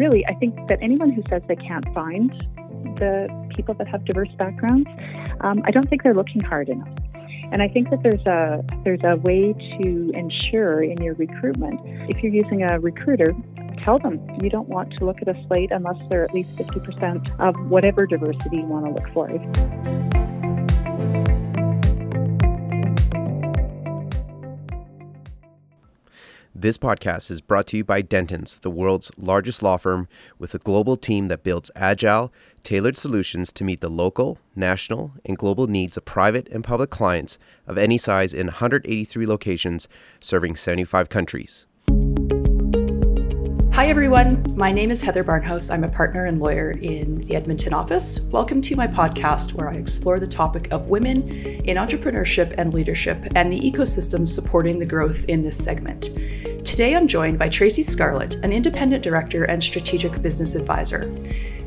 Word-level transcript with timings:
really, 0.00 0.26
I 0.26 0.34
think 0.34 0.56
that 0.68 0.78
anyone 0.80 1.10
who 1.10 1.22
says 1.28 1.42
they 1.46 1.56
can't 1.56 1.84
find 1.94 2.30
the 2.96 3.28
people 3.54 3.74
that 3.74 3.86
have 3.86 4.02
diverse 4.06 4.30
backgrounds, 4.38 4.88
um, 5.42 5.62
I 5.66 5.70
don't 5.70 5.88
think 5.90 6.02
they're 6.02 6.14
looking 6.14 6.40
hard 6.40 6.70
enough. 6.70 6.88
And 7.52 7.60
I 7.62 7.68
think 7.68 7.90
that 7.90 8.02
there's 8.02 8.24
a 8.26 8.64
there's 8.84 9.04
a 9.04 9.16
way 9.16 9.52
to 9.52 10.10
ensure 10.14 10.82
in 10.82 11.02
your 11.02 11.14
recruitment. 11.14 11.80
If 12.08 12.22
you're 12.22 12.32
using 12.32 12.62
a 12.62 12.78
recruiter, 12.78 13.34
tell 13.82 13.98
them 13.98 14.14
you 14.42 14.48
don't 14.48 14.68
want 14.68 14.96
to 14.96 15.04
look 15.04 15.20
at 15.20 15.28
a 15.28 15.36
slate 15.46 15.70
unless 15.72 15.98
they're 16.08 16.24
at 16.24 16.32
least 16.32 16.56
50% 16.56 17.40
of 17.40 17.54
whatever 17.68 18.06
diversity 18.06 18.58
you 18.58 18.64
want 18.64 18.86
to 18.86 18.92
look 18.92 19.12
for. 19.12 20.09
This 26.60 26.76
podcast 26.76 27.30
is 27.30 27.40
brought 27.40 27.68
to 27.68 27.78
you 27.78 27.84
by 27.84 28.02
Dentons, 28.02 28.60
the 28.60 28.70
world's 28.70 29.10
largest 29.16 29.62
law 29.62 29.78
firm 29.78 30.08
with 30.38 30.54
a 30.54 30.58
global 30.58 30.98
team 30.98 31.28
that 31.28 31.42
builds 31.42 31.70
agile, 31.74 32.30
tailored 32.62 32.98
solutions 32.98 33.50
to 33.54 33.64
meet 33.64 33.80
the 33.80 33.88
local, 33.88 34.36
national, 34.54 35.12
and 35.24 35.38
global 35.38 35.68
needs 35.68 35.96
of 35.96 36.04
private 36.04 36.48
and 36.48 36.62
public 36.62 36.90
clients 36.90 37.38
of 37.66 37.78
any 37.78 37.96
size 37.96 38.34
in 38.34 38.48
183 38.48 39.26
locations 39.26 39.88
serving 40.20 40.54
75 40.54 41.08
countries. 41.08 41.66
Hi, 43.72 43.86
everyone. 43.86 44.44
My 44.54 44.72
name 44.72 44.90
is 44.90 45.00
Heather 45.00 45.24
Barnhouse. 45.24 45.72
I'm 45.72 45.84
a 45.84 45.88
partner 45.88 46.26
and 46.26 46.38
lawyer 46.38 46.72
in 46.72 47.20
the 47.20 47.36
Edmonton 47.36 47.72
office. 47.72 48.28
Welcome 48.30 48.60
to 48.60 48.76
my 48.76 48.86
podcast 48.86 49.54
where 49.54 49.70
I 49.70 49.76
explore 49.76 50.20
the 50.20 50.26
topic 50.26 50.70
of 50.70 50.88
women 50.88 51.26
in 51.30 51.78
entrepreneurship 51.78 52.54
and 52.58 52.74
leadership 52.74 53.24
and 53.34 53.50
the 53.50 53.58
ecosystem 53.58 54.28
supporting 54.28 54.78
the 54.78 54.84
growth 54.84 55.24
in 55.24 55.40
this 55.40 55.56
segment. 55.56 56.10
Today, 56.70 56.94
I'm 56.94 57.08
joined 57.08 57.36
by 57.36 57.48
Tracey 57.48 57.82
Scarlett, 57.82 58.36
an 58.44 58.52
independent 58.52 59.02
director 59.02 59.42
and 59.42 59.62
strategic 59.62 60.22
business 60.22 60.54
advisor. 60.54 61.12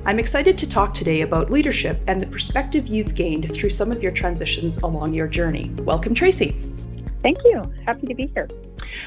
I'm 0.05 0.17
excited 0.17 0.57
to 0.57 0.67
talk 0.67 0.93
today 0.93 1.21
about 1.21 1.51
leadership 1.51 1.99
and 2.07 2.21
the 2.21 2.27
perspective 2.27 2.87
you've 2.87 3.13
gained 3.13 3.53
through 3.53 3.71
some 3.71 3.91
of 3.91 4.01
your 4.01 4.13
transitions 4.13 4.77
along 4.77 5.13
your 5.13 5.27
journey. 5.27 5.69
Welcome, 5.79 6.15
Tracey. 6.15 6.55
Thank 7.21 7.37
you. 7.43 7.69
Happy 7.85 8.07
to 8.07 8.15
be 8.15 8.27
here. 8.27 8.49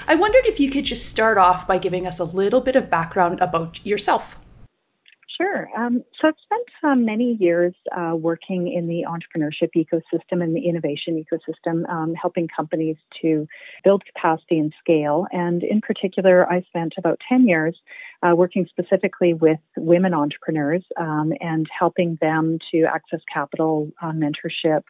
I 0.07 0.17
wondered 0.17 0.45
if 0.45 0.61
you 0.61 0.71
could 0.71 0.85
just 0.85 1.09
start 1.09 1.39
off 1.39 1.67
by 1.67 1.79
giving 1.79 2.07
us 2.07 2.19
a 2.19 2.25
little 2.25 2.61
bit 2.61 2.77
of 2.77 2.91
background 2.91 3.41
about 3.41 3.85
yourself. 3.87 4.39
Sure. 5.37 5.69
Um, 5.77 6.03
so 6.19 6.29
I've 6.29 6.35
spent 6.43 6.69
um, 6.83 7.05
many 7.05 7.37
years 7.39 7.75
uh, 7.95 8.17
working 8.17 8.73
in 8.73 8.87
the 8.87 9.05
entrepreneurship 9.07 9.71
ecosystem 9.77 10.43
and 10.43 10.57
the 10.57 10.67
innovation 10.67 11.23
ecosystem, 11.23 11.89
um, 11.91 12.15
helping 12.15 12.49
companies 12.49 12.97
to 13.21 13.47
build 13.85 14.03
capacity 14.07 14.59
and 14.59 14.73
scale. 14.81 15.27
And 15.33 15.63
in 15.63 15.83
particular, 15.83 16.51
I 16.51 16.63
spent 16.63 16.95
about 16.97 17.21
10 17.29 17.47
years 17.47 17.79
uh, 18.23 18.35
working 18.35 18.67
specifically 18.71 19.35
with 19.35 19.59
women 19.77 20.15
entrepreneurs 20.15 20.85
um, 20.97 21.33
and 21.41 21.67
helping 21.77 22.17
them 22.21 22.59
to 22.73 22.85
access 22.85 23.21
capital, 23.33 23.91
uh, 24.01 24.13
mentorship, 24.13 24.85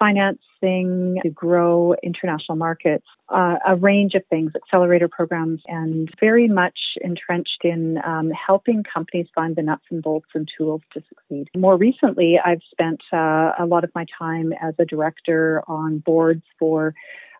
financing 0.00 1.20
to 1.22 1.30
grow 1.30 1.94
international 2.02 2.56
markets, 2.56 3.06
uh, 3.28 3.56
a 3.66 3.76
range 3.76 4.14
of 4.14 4.22
things, 4.30 4.50
accelerator 4.56 5.08
programs, 5.08 5.60
and 5.66 6.10
very 6.18 6.48
much 6.48 6.78
entrenched 7.02 7.60
in 7.62 7.98
um, 8.04 8.30
helping 8.30 8.82
companies 8.82 9.26
find 9.34 9.54
the 9.54 9.62
nuts 9.62 9.84
and 9.90 10.02
bolts 10.02 10.28
and 10.34 10.48
tools 10.56 10.80
to 10.92 11.02
succeed. 11.08 11.48
More 11.56 11.76
recently, 11.76 12.40
I've 12.44 12.62
spent 12.70 13.02
uh, 13.12 13.52
a 13.58 13.66
lot 13.66 13.84
of 13.84 13.90
my 13.94 14.06
time 14.18 14.52
as 14.60 14.74
a 14.78 14.84
director 14.84 15.62
on 15.68 15.98
boards 15.98 16.42
for 16.58 16.94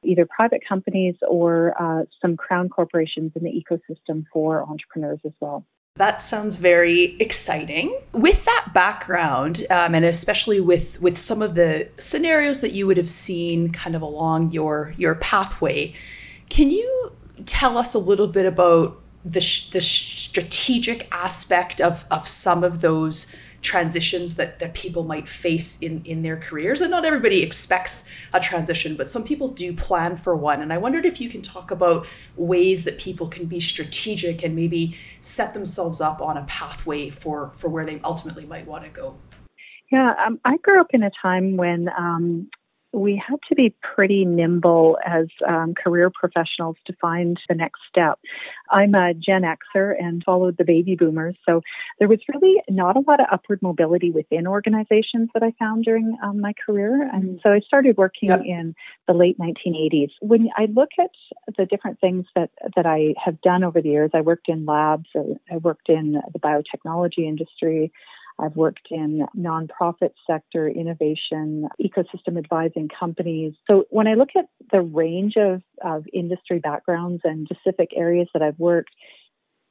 either 0.05 0.27
private 0.27 0.61
companies 0.67 1.15
or 1.27 1.75
uh, 1.81 2.05
some 2.23 2.37
crown 2.37 2.69
corporations 2.69 3.33
in 3.35 3.43
the 3.43 3.51
ecosystem 3.51 4.25
for 4.33 4.63
entrepreneurs 4.63 5.21
as 5.25 5.33
well. 5.41 5.65
That 6.01 6.23
sounds 6.23 6.57
very 6.57 7.15
exciting. 7.21 7.95
With 8.13 8.47
that 8.47 8.71
background, 8.73 9.67
um, 9.69 9.95
and 9.95 10.03
especially 10.03 10.59
with 10.59 10.99
with 11.03 11.19
some 11.19 11.43
of 11.43 11.55
the 11.57 11.91
scenarios 11.99 12.63
that 12.63 12.73
you 12.73 12.87
would 12.87 12.97
have 12.97 13.11
seen 13.11 13.69
kind 13.69 13.95
of 13.95 14.01
along 14.01 14.53
your 14.53 14.95
your 14.97 15.15
pathway, 15.17 15.93
can 16.49 16.71
you 16.71 17.13
tell 17.45 17.77
us 17.77 17.93
a 17.93 17.99
little 17.99 18.29
bit 18.29 18.47
about 18.47 18.99
the 19.27 19.43
sh- 19.43 19.69
the 19.73 19.83
strategic 19.83 21.07
aspect 21.13 21.83
of 21.83 22.07
of 22.11 22.27
some 22.27 22.65
of 22.65 22.81
those 22.81 23.37
transitions 23.63 24.37
that, 24.37 24.59
that 24.59 24.75
people 24.75 25.05
might 25.05 25.29
face 25.29 25.81
in, 25.81 26.03
in 26.05 26.23
their 26.23 26.37
careers. 26.37 26.81
And 26.81 26.91
not 26.91 27.05
everybody 27.05 27.43
expects 27.43 28.11
a 28.33 28.41
transition, 28.41 28.97
but 28.97 29.09
some 29.09 29.25
people 29.25 29.49
do 29.49 29.75
plan 29.75 30.17
for 30.17 30.35
one. 30.35 30.63
And 30.63 30.73
I 30.73 30.79
wondered 30.79 31.05
if 31.05 31.21
you 31.21 31.29
can 31.29 31.43
talk 31.43 31.71
about 31.71 32.07
ways 32.37 32.85
that 32.85 32.99
people 32.99 33.29
can 33.29 33.47
be 33.47 33.61
strategic 33.61 34.43
and 34.43 34.57
maybe 34.57 34.97
set 35.21 35.53
themselves 35.53 36.01
up 36.01 36.21
on 36.21 36.37
a 36.37 36.45
pathway 36.45 37.11
for, 37.11 37.51
for 37.51 37.69
where 37.69 37.85
they 37.85 38.01
ultimately 38.03 38.47
might 38.47 38.67
want 38.67 38.85
to 38.85 38.91
go. 38.91 39.17
Yeah, 39.93 40.15
um, 40.25 40.41
I 40.45 40.57
grew 40.59 40.81
up 40.81 40.89
in 40.91 41.03
a 41.03 41.11
time 41.21 41.57
when 41.57 41.89
um, 41.99 42.49
we 42.93 43.23
had 43.25 43.39
to 43.49 43.55
be 43.55 43.75
pretty 43.83 44.25
nimble 44.25 44.99
as 45.07 45.27
um, 45.49 45.75
career 45.75 46.11
professionals 46.11 46.77
to 46.87 46.93
find 47.01 47.39
the 47.49 47.55
next 47.55 47.81
step. 47.89 48.19
I'm 48.71 48.95
a 48.95 49.15
Gen 49.15 49.43
Xer 49.43 49.95
and 49.99 50.23
followed 50.25 50.57
the 50.57 50.65
baby 50.65 50.97
boomers, 50.97 51.37
so 51.49 51.61
there 51.99 52.09
was 52.09 52.19
really 52.33 52.57
not 52.69 52.97
a 52.97 53.03
lot 53.07 53.21
of 53.21 53.27
upward 53.31 53.63
mobility 53.63 54.11
within 54.11 54.47
organizations 54.47 55.29
that 55.35 55.43
I 55.43 55.53
found 55.59 55.85
during 55.85 56.17
um, 56.23 56.41
my 56.41 56.53
career. 56.67 57.09
And 57.13 57.41
so 57.43 57.51
I 57.51 57.61
started 57.61 57.97
working 57.97 58.31
yep. 58.31 58.43
in 58.45 58.75
the 59.07 59.15
late 59.15 59.39
1980s. 59.39 60.11
When 60.21 60.49
I 60.57 60.67
look 60.67 60.91
at 60.99 61.11
the 61.57 61.67
different 61.67 62.01
things 62.01 62.27
that, 62.35 62.51
that 62.77 62.87
I 62.87 63.15
have 63.25 63.41
done 63.41 63.65
over 63.65 63.81
the 63.81 63.91
years, 63.91 64.11
I 64.15 64.21
worked 64.21 64.49
in 64.49 64.67
labs, 64.67 65.09
I 65.17 65.57
worked 65.59 65.89
in 65.89 66.21
the 66.33 66.39
biotechnology 66.39 67.27
industry. 67.27 67.93
I've 68.41 68.57
worked 68.57 68.89
in 68.91 69.27
nonprofit 69.37 70.13
sector, 70.27 70.69
innovation, 70.69 71.69
ecosystem 71.81 72.39
advising 72.39 72.89
companies. 72.89 73.55
So 73.67 73.85
when 73.91 74.07
I 74.07 74.15
look 74.15 74.31
at 74.37 74.47
the 74.73 74.81
range 74.81 75.35
of, 75.37 75.63
of 75.85 76.05
industry 76.13 76.59
backgrounds 76.59 77.23
and 77.25 77.49
specific 77.53 77.91
areas 77.97 78.29
that 78.33 78.43
I've 78.43 78.59
worked, 78.59 78.91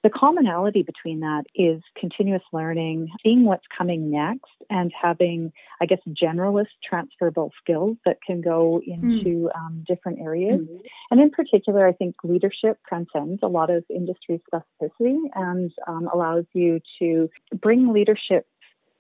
the 0.02 0.10
commonality 0.10 0.82
between 0.82 1.20
that 1.22 1.44
is 1.54 1.82
continuous 2.00 2.44
learning, 2.54 3.10
seeing 3.22 3.44
what's 3.44 3.66
coming 3.78 4.10
next, 4.10 4.46
and 4.70 4.94
having, 5.00 5.52
I 5.82 5.88
guess, 5.88 6.00
generalist 6.08 6.68
transferable 6.88 7.52
skills 7.62 7.98
that 8.06 8.18
can 8.26 8.40
go 8.40 8.82
into 8.86 9.50
mm. 9.50 9.56
um, 9.56 9.84
different 9.86 10.20
areas. 10.22 10.62
Mm. 10.62 10.80
And 11.12 11.20
in 11.20 11.32
particular, 11.32 11.86
I 11.86 11.92
think 11.92 12.16
leadership 12.24 12.78
transcends 12.88 13.42
a 13.44 13.48
lot 13.48 13.70
of 13.70 13.84
industry 13.90 14.42
specificity 14.52 15.18
and 15.36 15.72
um, 15.86 16.10
allows 16.14 16.46
you 16.54 16.80
to 17.00 17.30
bring 17.62 17.92
leadership 17.92 18.48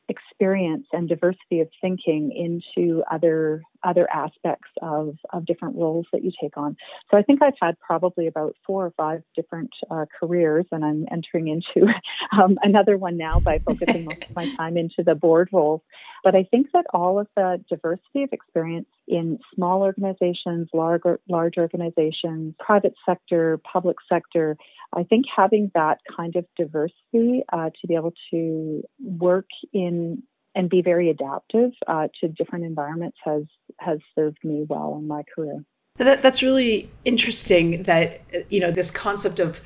experience 0.09 0.87
and 0.91 1.07
diversity 1.07 1.61
of 1.61 1.69
thinking 1.81 2.31
into 2.31 3.03
other 3.11 3.61
other 3.83 4.07
aspects 4.11 4.69
of, 4.81 5.15
of 5.31 5.45
different 5.45 5.75
roles 5.75 6.05
that 6.11 6.23
you 6.23 6.31
take 6.41 6.57
on. 6.57 6.75
So 7.09 7.17
I 7.17 7.21
think 7.21 7.41
I've 7.41 7.53
had 7.61 7.79
probably 7.79 8.27
about 8.27 8.55
four 8.65 8.85
or 8.85 8.91
five 8.91 9.23
different 9.35 9.71
uh, 9.89 10.05
careers, 10.19 10.65
and 10.71 10.83
I'm 10.83 11.05
entering 11.11 11.47
into 11.47 11.87
um, 12.31 12.57
another 12.61 12.97
one 12.97 13.17
now 13.17 13.39
by 13.39 13.59
focusing 13.59 14.05
most 14.05 14.23
of 14.29 14.35
my 14.35 14.53
time 14.57 14.77
into 14.77 15.03
the 15.03 15.15
board 15.15 15.49
roles. 15.53 15.81
But 16.23 16.35
I 16.35 16.43
think 16.43 16.67
that 16.73 16.85
all 16.93 17.19
of 17.19 17.27
the 17.37 17.63
diversity 17.69 18.23
of 18.23 18.33
experience 18.33 18.87
in 19.07 19.39
small 19.55 19.81
organizations, 19.81 20.67
large, 20.73 21.03
large 21.29 21.57
organizations, 21.57 22.55
private 22.59 22.95
sector, 23.05 23.59
public 23.59 23.95
sector, 24.09 24.57
I 24.93 25.03
think 25.03 25.25
having 25.33 25.71
that 25.75 25.99
kind 26.15 26.35
of 26.35 26.45
diversity 26.57 27.43
uh, 27.53 27.69
to 27.69 27.87
be 27.87 27.95
able 27.95 28.13
to 28.31 28.83
work 28.99 29.47
in 29.73 30.23
and 30.55 30.69
be 30.69 30.81
very 30.81 31.09
adaptive 31.09 31.71
uh, 31.87 32.07
to 32.19 32.27
different 32.27 32.65
environments 32.65 33.17
has 33.23 33.43
has 33.79 33.99
served 34.15 34.39
me 34.43 34.65
well 34.67 34.97
in 34.99 35.07
my 35.07 35.23
career. 35.33 35.63
That, 35.97 36.21
that's 36.21 36.41
really 36.41 36.89
interesting. 37.05 37.83
That 37.83 38.21
you 38.49 38.59
know 38.59 38.71
this 38.71 38.89
concept 38.89 39.39
of 39.39 39.61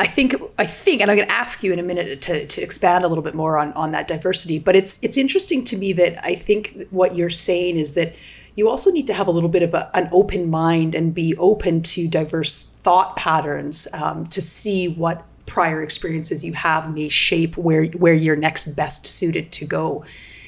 I 0.00 0.06
think 0.06 0.34
I 0.58 0.64
think, 0.64 1.02
and 1.02 1.10
I'm 1.10 1.16
going 1.18 1.28
to 1.28 1.34
ask 1.34 1.62
you 1.62 1.74
in 1.74 1.78
a 1.78 1.82
minute 1.82 2.22
to, 2.22 2.46
to 2.46 2.62
expand 2.62 3.04
a 3.04 3.08
little 3.08 3.22
bit 3.22 3.34
more 3.34 3.58
on, 3.58 3.74
on 3.74 3.90
that 3.92 4.08
diversity. 4.08 4.58
But 4.58 4.74
it's 4.74 4.98
it's 5.02 5.18
interesting 5.18 5.62
to 5.64 5.76
me 5.76 5.92
that 5.92 6.24
I 6.24 6.34
think 6.34 6.86
what 6.90 7.16
you're 7.16 7.28
saying 7.28 7.76
is 7.76 7.92
that 7.94 8.14
you 8.60 8.68
also 8.68 8.90
need 8.90 9.06
to 9.06 9.14
have 9.14 9.26
a 9.26 9.30
little 9.30 9.48
bit 9.48 9.62
of 9.62 9.72
a, 9.72 9.90
an 9.94 10.06
open 10.12 10.50
mind 10.50 10.94
and 10.94 11.14
be 11.14 11.34
open 11.38 11.80
to 11.80 12.06
diverse 12.06 12.62
thought 12.62 13.16
patterns 13.16 13.88
um, 13.94 14.26
to 14.26 14.42
see 14.42 14.86
what 14.86 15.24
prior 15.46 15.82
experiences 15.82 16.44
you 16.44 16.52
have 16.52 16.92
may 16.94 17.08
shape 17.08 17.56
where 17.56 17.86
where 18.02 18.12
you're 18.12 18.36
next 18.36 18.76
best 18.76 19.06
suited 19.06 19.50
to 19.50 19.64
go. 19.64 20.04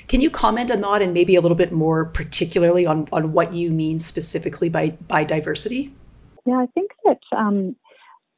Can 0.09 0.21
you 0.21 0.29
comment 0.29 0.71
on 0.71 0.83
that 0.83 1.01
and 1.01 1.15
maybe 1.15 1.37
a 1.37 1.41
little 1.41 1.57
bit 1.57 1.73
more 1.73 2.05
particularly 2.05 2.85
on, 2.85 3.09
on 3.13 3.33
what 3.33 3.55
you 3.55 3.71
mean 3.71 3.99
specifically 3.99 4.69
by 4.69 4.91
by 5.09 5.25
diversity? 5.25 5.91
Yeah, 6.45 6.59
I 6.59 6.67
think 6.75 6.91
that 7.07 7.21
um, 7.35 7.77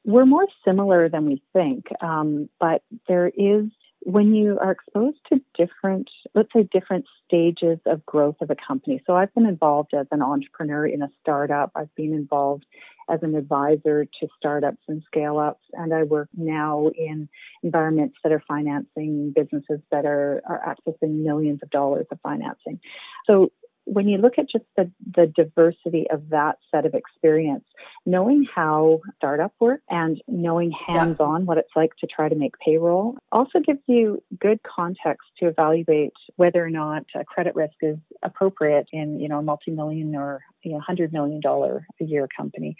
we're 0.04 0.24
more 0.24 0.46
similar 0.64 1.08
than 1.08 1.26
we 1.26 1.42
think, 1.52 1.86
um, 2.00 2.48
but 2.60 2.82
there 3.08 3.26
is 3.26 3.64
when 4.04 4.34
you 4.34 4.58
are 4.60 4.72
exposed 4.72 5.16
to 5.32 5.40
different, 5.56 6.10
let's 6.34 6.52
say, 6.54 6.68
different 6.70 7.06
stages 7.24 7.78
of 7.86 8.04
growth 8.04 8.36
of 8.42 8.50
a 8.50 8.56
company. 8.56 9.02
So 9.06 9.16
I've 9.16 9.32
been 9.34 9.46
involved 9.46 9.94
as 9.94 10.06
an 10.10 10.20
entrepreneur 10.20 10.86
in 10.86 11.02
a 11.02 11.08
startup. 11.20 11.72
I've 11.74 11.94
been 11.94 12.12
involved 12.12 12.66
as 13.08 13.20
an 13.22 13.34
advisor 13.34 14.04
to 14.04 14.28
startups 14.38 14.82
and 14.88 15.02
scale 15.06 15.38
ups, 15.38 15.64
and 15.72 15.92
I 15.92 16.02
work 16.02 16.28
now 16.36 16.90
in 16.96 17.28
environments 17.62 18.16
that 18.22 18.32
are 18.32 18.42
financing 18.46 19.32
businesses 19.34 19.80
that 19.90 20.04
are, 20.04 20.42
are 20.46 20.60
accessing 20.66 21.22
millions 21.22 21.60
of 21.62 21.70
dollars 21.70 22.06
of 22.10 22.18
financing. 22.22 22.80
So 23.26 23.52
when 23.86 24.08
you 24.08 24.18
look 24.18 24.34
at 24.38 24.50
just 24.50 24.64
the, 24.76 24.90
the 25.14 25.26
diversity 25.26 26.06
of 26.10 26.30
that 26.30 26.58
set 26.70 26.86
of 26.86 26.94
experience, 26.94 27.64
knowing 28.06 28.46
how 28.54 29.00
startup 29.16 29.52
work 29.60 29.80
and 29.90 30.22
knowing 30.26 30.72
hands 30.86 31.18
on 31.20 31.42
yeah. 31.42 31.44
what 31.44 31.58
it's 31.58 31.70
like 31.76 31.94
to 32.00 32.06
try 32.06 32.28
to 32.28 32.34
make 32.34 32.58
payroll 32.58 33.16
also 33.30 33.60
gives 33.60 33.80
you 33.86 34.22
good 34.40 34.60
context 34.62 35.28
to 35.38 35.48
evaluate 35.48 36.12
whether 36.36 36.64
or 36.64 36.70
not 36.70 37.04
a 37.14 37.24
credit 37.24 37.54
risk 37.54 37.74
is 37.82 37.98
appropriate 38.22 38.86
in, 38.92 39.20
you 39.20 39.28
know, 39.28 39.38
a 39.38 39.42
multi-million 39.42 40.14
or 40.16 40.42
you 40.64 40.72
know, 40.72 40.80
hundred 40.80 41.12
million 41.12 41.40
dollar 41.40 41.86
a 42.00 42.04
year 42.04 42.26
company. 42.34 42.76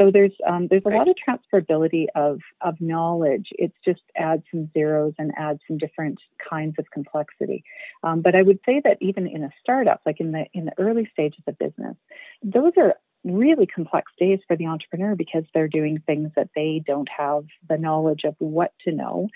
So 0.00 0.10
there's 0.12 0.32
um, 0.46 0.68
there's 0.68 0.82
a 0.86 0.90
lot 0.90 1.08
of 1.08 1.16
transferability 1.16 2.06
of 2.14 2.40
of 2.60 2.80
knowledge. 2.80 3.48
It's 3.52 3.76
just 3.84 4.00
adds 4.16 4.42
some 4.50 4.70
zeros 4.72 5.14
and 5.18 5.32
adds 5.36 5.60
some 5.68 5.78
different 5.78 6.18
kinds 6.48 6.76
of 6.78 6.86
complexity. 6.92 7.64
Um, 8.02 8.22
but 8.22 8.34
I 8.34 8.42
would 8.42 8.58
say 8.64 8.80
that 8.84 8.98
even 9.00 9.26
in 9.26 9.44
a 9.44 9.50
startup, 9.60 10.00
like 10.06 10.20
in 10.20 10.32
the 10.32 10.43
in 10.52 10.66
the 10.66 10.72
early 10.78 11.08
stages 11.12 11.42
of 11.46 11.58
business, 11.58 11.96
those 12.42 12.72
are 12.76 12.94
really 13.24 13.66
complex 13.66 14.12
days 14.18 14.40
for 14.46 14.56
the 14.56 14.66
entrepreneur 14.66 15.14
because 15.16 15.44
they're 15.54 15.68
doing 15.68 15.98
things 16.06 16.30
that 16.36 16.50
they 16.54 16.82
don't 16.86 17.08
have 17.16 17.44
the 17.68 17.78
knowledge 17.78 18.24
of 18.24 18.34
what 18.38 18.72
to 18.84 18.92
know. 18.92 19.28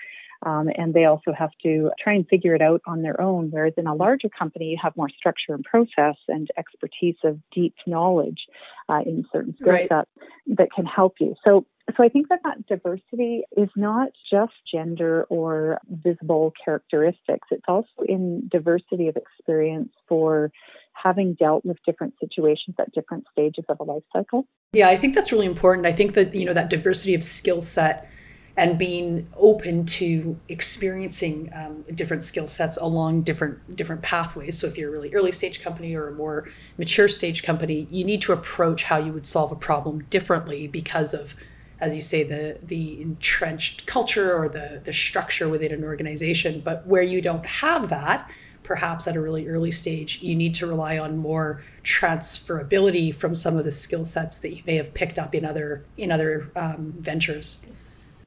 Um, 0.45 0.69
and 0.73 0.93
they 0.93 1.03
also 1.03 1.33
have 1.37 1.51
to 1.63 1.91
try 2.01 2.13
and 2.13 2.25
figure 2.29 2.55
it 2.55 2.61
out 2.61 2.81
on 2.87 3.01
their 3.01 3.19
own. 3.19 3.49
Whereas 3.51 3.73
in 3.75 3.87
a 3.87 3.93
larger 3.93 4.29
company, 4.29 4.67
you 4.67 4.77
have 4.81 4.95
more 4.95 5.09
structure 5.09 5.53
and 5.53 5.65
process 5.65 6.15
and 6.29 6.47
expertise 6.57 7.17
of 7.25 7.39
deep 7.53 7.75
knowledge 7.85 8.45
uh, 8.87 9.01
in 9.05 9.25
certain 9.33 9.53
skill 9.55 9.73
right. 9.73 9.89
sets 9.89 10.09
that 10.47 10.71
can 10.73 10.85
help 10.85 11.15
you. 11.19 11.35
So 11.43 11.65
so 11.95 12.03
I 12.03 12.09
think 12.09 12.29
that 12.29 12.39
that 12.43 12.65
diversity 12.67 13.43
is 13.55 13.69
not 13.75 14.09
just 14.31 14.53
gender 14.71 15.23
or 15.29 15.79
visible 15.89 16.53
characteristics. 16.63 17.47
It's 17.51 17.63
also 17.67 17.87
in 18.07 18.49
diversity 18.51 19.07
of 19.07 19.15
experience 19.15 19.89
for 20.07 20.51
having 20.93 21.35
dealt 21.35 21.65
with 21.65 21.77
different 21.85 22.13
situations 22.19 22.75
at 22.79 22.91
different 22.91 23.25
stages 23.31 23.65
of 23.69 23.79
a 23.79 23.83
life 23.83 24.03
cycle. 24.11 24.45
Yeah, 24.73 24.89
I 24.89 24.97
think 24.97 25.15
that's 25.15 25.31
really 25.31 25.45
important. 25.45 25.87
I 25.87 25.91
think 25.91 26.13
that 26.13 26.33
you 26.33 26.45
know 26.45 26.53
that 26.53 26.69
diversity 26.69 27.15
of 27.15 27.23
skill 27.23 27.61
set 27.61 28.09
and 28.57 28.77
being 28.77 29.25
open 29.37 29.85
to 29.85 30.37
experiencing 30.49 31.49
um, 31.55 31.83
different 31.95 32.23
skill 32.23 32.47
sets 32.47 32.77
along 32.77 33.21
different 33.21 33.75
different 33.75 34.01
pathways. 34.01 34.59
So 34.59 34.67
if 34.67 34.77
you're 34.77 34.89
a 34.89 34.91
really 34.91 35.13
early 35.13 35.31
stage 35.31 35.63
company 35.63 35.95
or 35.95 36.09
a 36.09 36.13
more 36.13 36.49
mature 36.77 37.07
stage 37.07 37.41
company, 37.41 37.87
you 37.89 38.03
need 38.03 38.21
to 38.23 38.33
approach 38.33 38.83
how 38.83 38.97
you 38.97 39.13
would 39.13 39.25
solve 39.25 39.51
a 39.51 39.55
problem 39.55 40.03
differently 40.09 40.67
because 40.67 41.13
of 41.13 41.35
as 41.81 41.95
you 41.95 42.01
say 42.01 42.23
the 42.23 42.57
the 42.61 43.01
entrenched 43.01 43.85
culture 43.85 44.35
or 44.35 44.49
the 44.49 44.81
the 44.83 44.93
structure 44.93 45.47
within 45.47 45.71
an 45.71 45.83
organization 45.83 46.61
but 46.61 46.85
where 46.85 47.03
you 47.03 47.21
don't 47.21 47.45
have 47.45 47.89
that 47.89 48.29
perhaps 48.63 49.07
at 49.07 49.15
a 49.15 49.21
really 49.21 49.47
early 49.47 49.71
stage 49.71 50.21
you 50.21 50.35
need 50.35 50.53
to 50.53 50.67
rely 50.67 50.97
on 50.97 51.17
more 51.17 51.61
transferability 51.83 53.13
from 53.13 53.33
some 53.33 53.57
of 53.57 53.63
the 53.63 53.71
skill 53.71 54.05
sets 54.05 54.39
that 54.39 54.55
you 54.55 54.61
may 54.65 54.75
have 54.75 54.93
picked 54.93 55.17
up 55.17 55.33
in 55.33 55.43
other 55.45 55.83
in 55.97 56.11
other 56.11 56.51
um, 56.55 56.93
ventures 56.97 57.71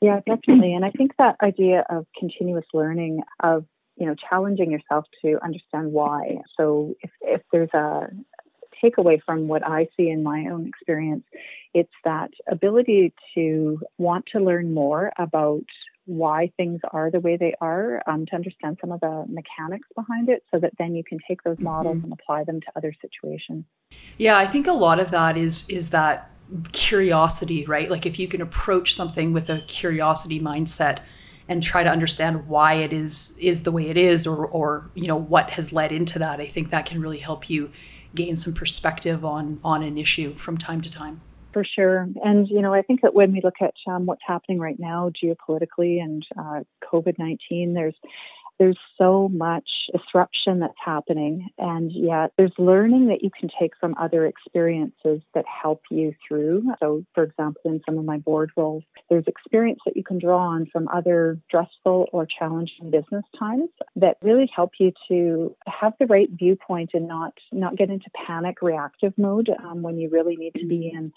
yeah, 0.02 0.18
definitely. 0.26 0.74
And 0.74 0.84
I 0.84 0.90
think 0.90 1.12
that 1.18 1.36
idea 1.40 1.84
of 1.88 2.06
continuous 2.18 2.64
learning, 2.74 3.22
of 3.38 3.64
you 3.96 4.06
know, 4.06 4.16
challenging 4.28 4.72
yourself 4.72 5.04
to 5.24 5.38
understand 5.44 5.92
why. 5.92 6.38
So 6.56 6.96
if, 7.02 7.10
if 7.20 7.42
there's 7.52 7.72
a 7.72 8.08
takeaway 8.82 9.20
from 9.24 9.48
what 9.48 9.66
I 9.66 9.88
see 9.96 10.08
in 10.08 10.22
my 10.22 10.46
own 10.50 10.66
experience, 10.66 11.24
it's 11.74 11.92
that 12.04 12.30
ability 12.50 13.12
to 13.34 13.80
want 13.98 14.26
to 14.32 14.40
learn 14.40 14.74
more 14.74 15.12
about 15.18 15.64
why 16.04 16.50
things 16.56 16.80
are 16.90 17.10
the 17.10 17.20
way 17.20 17.36
they 17.36 17.54
are, 17.60 18.02
um, 18.06 18.26
to 18.26 18.34
understand 18.34 18.76
some 18.80 18.90
of 18.90 19.00
the 19.00 19.24
mechanics 19.28 19.88
behind 19.94 20.28
it, 20.28 20.42
so 20.52 20.58
that 20.58 20.72
then 20.78 20.94
you 20.94 21.04
can 21.04 21.18
take 21.28 21.42
those 21.44 21.58
models 21.60 21.96
mm-hmm. 21.96 22.04
and 22.04 22.12
apply 22.12 22.44
them 22.44 22.60
to 22.60 22.66
other 22.76 22.92
situations. 23.00 23.64
Yeah, 24.18 24.36
I 24.36 24.46
think 24.46 24.66
a 24.66 24.72
lot 24.72 24.98
of 24.98 25.10
that 25.12 25.36
is 25.36 25.68
is 25.68 25.90
that 25.90 26.30
curiosity, 26.72 27.64
right? 27.66 27.90
Like 27.90 28.04
if 28.04 28.18
you 28.18 28.28
can 28.28 28.42
approach 28.42 28.92
something 28.94 29.32
with 29.32 29.48
a 29.48 29.60
curiosity 29.60 30.40
mindset 30.40 30.98
and 31.48 31.62
try 31.62 31.82
to 31.82 31.90
understand 31.90 32.48
why 32.48 32.74
it 32.74 32.92
is 32.92 33.38
is 33.40 33.62
the 33.62 33.72
way 33.72 33.88
it 33.88 33.96
is 33.96 34.26
or 34.26 34.46
or 34.46 34.90
you 34.94 35.06
know 35.06 35.16
what 35.16 35.50
has 35.50 35.72
led 35.72 35.92
into 35.92 36.18
that, 36.18 36.40
I 36.40 36.46
think 36.46 36.70
that 36.70 36.86
can 36.86 37.00
really 37.00 37.18
help 37.18 37.48
you 37.48 37.70
gain 38.14 38.36
some 38.36 38.54
perspective 38.54 39.24
on 39.24 39.60
on 39.64 39.82
an 39.82 39.98
issue 39.98 40.34
from 40.34 40.56
time 40.56 40.80
to 40.80 40.90
time. 40.90 41.20
For 41.52 41.64
sure. 41.64 42.08
And, 42.24 42.48
you 42.48 42.62
know, 42.62 42.72
I 42.72 42.80
think 42.80 43.02
that 43.02 43.14
when 43.14 43.30
we 43.32 43.42
look 43.44 43.56
at 43.60 43.74
um, 43.86 44.06
what's 44.06 44.22
happening 44.26 44.58
right 44.58 44.78
now 44.78 45.10
geopolitically 45.10 46.02
and 46.02 46.26
uh, 46.38 46.60
COVID 46.82 47.18
19, 47.18 47.74
there's 47.74 47.94
there's 48.62 48.78
so 48.96 49.28
much 49.28 49.68
disruption 49.92 50.60
that's 50.60 50.72
happening, 50.84 51.48
and 51.58 51.90
yet 51.90 52.30
there's 52.38 52.52
learning 52.58 53.08
that 53.08 53.20
you 53.20 53.30
can 53.36 53.50
take 53.58 53.72
from 53.80 53.96
other 53.98 54.24
experiences 54.24 55.20
that 55.34 55.44
help 55.46 55.82
you 55.90 56.14
through. 56.28 56.62
So, 56.78 57.04
for 57.12 57.24
example, 57.24 57.72
in 57.72 57.80
some 57.84 57.98
of 57.98 58.04
my 58.04 58.18
board 58.18 58.52
roles, 58.56 58.84
there's 59.10 59.24
experience 59.26 59.80
that 59.84 59.96
you 59.96 60.04
can 60.04 60.20
draw 60.20 60.38
on 60.38 60.66
from 60.72 60.86
other 60.94 61.40
stressful 61.48 62.06
or 62.12 62.24
challenging 62.24 62.92
business 62.92 63.24
times 63.36 63.70
that 63.96 64.18
really 64.22 64.48
help 64.54 64.70
you 64.78 64.92
to 65.08 65.56
have 65.66 65.94
the 65.98 66.06
right 66.06 66.28
viewpoint 66.30 66.90
and 66.94 67.08
not 67.08 67.34
not 67.50 67.76
get 67.76 67.90
into 67.90 68.10
panic 68.26 68.62
reactive 68.62 69.12
mode 69.18 69.50
um, 69.64 69.82
when 69.82 69.98
you 69.98 70.08
really 70.08 70.36
need 70.36 70.54
to 70.54 70.66
be 70.68 70.88
in 70.94 71.12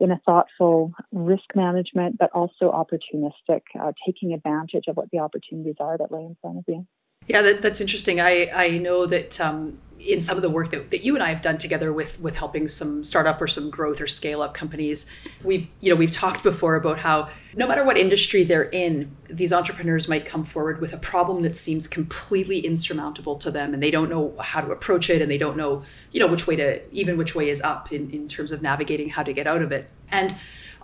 in 0.00 0.10
a 0.10 0.20
thoughtful 0.24 0.92
risk 1.12 1.54
management, 1.54 2.18
but 2.18 2.30
also 2.32 2.72
opportunistic, 2.72 3.60
uh, 3.78 3.92
taking 4.06 4.32
advantage 4.32 4.84
of 4.88 4.96
what 4.96 5.10
the 5.10 5.18
opportunities 5.18 5.76
are 5.78 5.98
that 5.98 6.10
lay 6.10 6.22
in 6.22 6.36
front 6.40 6.58
of 6.58 6.64
you. 6.66 6.86
Yeah, 7.30 7.42
that, 7.42 7.62
that's 7.62 7.80
interesting. 7.80 8.20
I, 8.20 8.50
I 8.52 8.78
know 8.78 9.06
that 9.06 9.40
um, 9.40 9.78
in 10.00 10.20
some 10.20 10.36
of 10.36 10.42
the 10.42 10.50
work 10.50 10.70
that, 10.70 10.90
that 10.90 11.04
you 11.04 11.14
and 11.14 11.22
I 11.22 11.28
have 11.28 11.42
done 11.42 11.58
together 11.58 11.92
with 11.92 12.20
with 12.20 12.36
helping 12.36 12.66
some 12.66 13.04
startup 13.04 13.40
or 13.40 13.46
some 13.46 13.70
growth 13.70 14.00
or 14.00 14.08
scale 14.08 14.42
up 14.42 14.52
companies, 14.52 15.08
we've 15.44 15.68
you 15.78 15.90
know 15.90 15.94
we've 15.94 16.10
talked 16.10 16.42
before 16.42 16.74
about 16.74 16.98
how 16.98 17.28
no 17.54 17.68
matter 17.68 17.84
what 17.84 17.96
industry 17.96 18.42
they're 18.42 18.68
in, 18.70 19.14
these 19.28 19.52
entrepreneurs 19.52 20.08
might 20.08 20.26
come 20.26 20.42
forward 20.42 20.80
with 20.80 20.92
a 20.92 20.96
problem 20.96 21.42
that 21.42 21.54
seems 21.54 21.86
completely 21.86 22.58
insurmountable 22.58 23.36
to 23.36 23.52
them, 23.52 23.74
and 23.74 23.80
they 23.80 23.92
don't 23.92 24.10
know 24.10 24.34
how 24.40 24.60
to 24.60 24.72
approach 24.72 25.08
it, 25.08 25.22
and 25.22 25.30
they 25.30 25.38
don't 25.38 25.56
know 25.56 25.84
you 26.10 26.18
know 26.18 26.26
which 26.26 26.48
way 26.48 26.56
to 26.56 26.82
even 26.92 27.16
which 27.16 27.36
way 27.36 27.48
is 27.48 27.62
up 27.62 27.92
in, 27.92 28.10
in 28.10 28.26
terms 28.26 28.50
of 28.50 28.60
navigating 28.60 29.08
how 29.08 29.22
to 29.22 29.32
get 29.32 29.46
out 29.46 29.62
of 29.62 29.70
it. 29.70 29.88
And 30.10 30.34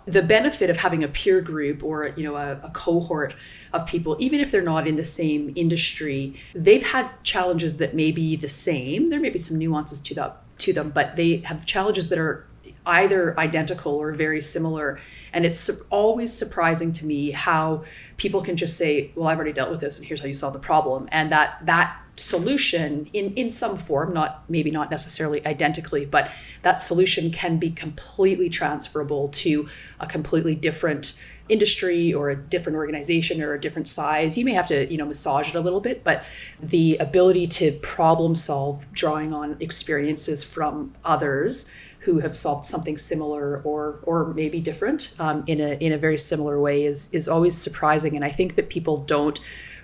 the 0.07 0.23
benefit 0.23 0.69
of 0.69 0.77
having 0.77 1.03
a 1.03 1.07
peer 1.07 1.41
group 1.41 1.83
or 1.83 2.13
you 2.15 2.23
know 2.23 2.35
a, 2.35 2.53
a, 2.63 2.69
cohort 2.71 3.35
of 3.73 3.85
people 3.85 4.15
even 4.19 4.39
if 4.39 4.51
they're 4.51 4.61
not 4.61 4.87
in 4.87 4.95
the 4.95 5.05
same 5.05 5.51
industry 5.55 6.33
they've 6.55 6.87
had 6.91 7.11
challenges 7.23 7.77
that 7.77 7.93
may 7.93 8.11
be 8.11 8.35
the 8.35 8.49
same. 8.49 9.07
There 9.07 9.19
may 9.19 9.29
be 9.29 9.39
some 9.39 9.57
nuances 9.57 9.99
to 10.01 10.15
that 10.15 10.41
to 10.59 10.73
them 10.73 10.89
but 10.89 11.17
they 11.17 11.37
have 11.45 11.65
challenges 11.65 12.09
that 12.09 12.17
are 12.17 12.47
either 12.85 13.37
identical 13.37 13.93
or 13.95 14.13
very 14.13 14.41
similar. 14.41 14.97
And 15.33 15.45
it's 15.45 15.69
always 15.89 16.33
surprising 16.33 16.93
to 16.93 17.05
me 17.05 17.31
how 17.31 17.83
people 18.15 18.41
can 18.41 18.55
just 18.55 18.77
say 18.77 19.11
well 19.15 19.27
i've 19.27 19.37
already 19.37 19.53
dealt 19.53 19.69
with 19.69 19.81
this 19.81 19.97
and 19.97 20.07
here's 20.07 20.21
how 20.21 20.27
you 20.27 20.33
solve 20.33 20.53
the 20.53 20.59
problem. 20.59 21.09
And 21.11 21.31
that 21.31 21.59
that 21.65 21.97
solution 22.17 23.07
in 23.13 23.31
in 23.35 23.51
some 23.51 23.77
form 23.77 24.11
not 24.11 24.43
maybe 24.49 24.71
not 24.71 24.89
necessarily 24.89 25.45
identically 25.45 26.03
but 26.03 26.31
that 26.63 26.81
solution 26.81 27.31
can 27.31 27.57
be 27.57 27.69
completely 27.69 28.49
transferable 28.49 29.29
to 29.29 29.69
a 29.99 30.07
completely 30.07 30.55
different 30.55 31.21
industry 31.49 32.13
or 32.13 32.29
a 32.29 32.35
different 32.35 32.75
organization 32.75 33.41
or 33.41 33.53
a 33.53 33.61
different 33.61 33.87
size. 33.87 34.37
You 34.37 34.45
may 34.45 34.53
have 34.53 34.67
to 34.67 34.91
you 34.91 34.97
know 34.97 35.05
massage 35.05 35.49
it 35.49 35.55
a 35.55 35.61
little 35.61 35.79
bit 35.79 36.03
but 36.03 36.25
the 36.61 36.97
ability 36.97 37.47
to 37.47 37.71
problem 37.81 38.35
solve 38.35 38.91
drawing 38.93 39.31
on 39.33 39.57
experiences 39.59 40.43
from 40.43 40.93
others 41.05 41.71
who 41.99 42.19
have 42.19 42.35
solved 42.35 42.65
something 42.65 42.97
similar 42.97 43.61
or 43.61 43.99
or 44.03 44.33
maybe 44.33 44.59
different 44.59 45.13
um, 45.19 45.43
in 45.47 45.59
a 45.59 45.77
in 45.79 45.91
a 45.91 45.97
very 45.97 46.17
similar 46.17 46.59
way 46.59 46.85
is 46.85 47.13
is 47.13 47.27
always 47.27 47.55
surprising. 47.55 48.15
And 48.15 48.25
i 48.25 48.29
think 48.29 48.55
that 48.55 48.69
people 48.69 48.97
don't 48.97 49.39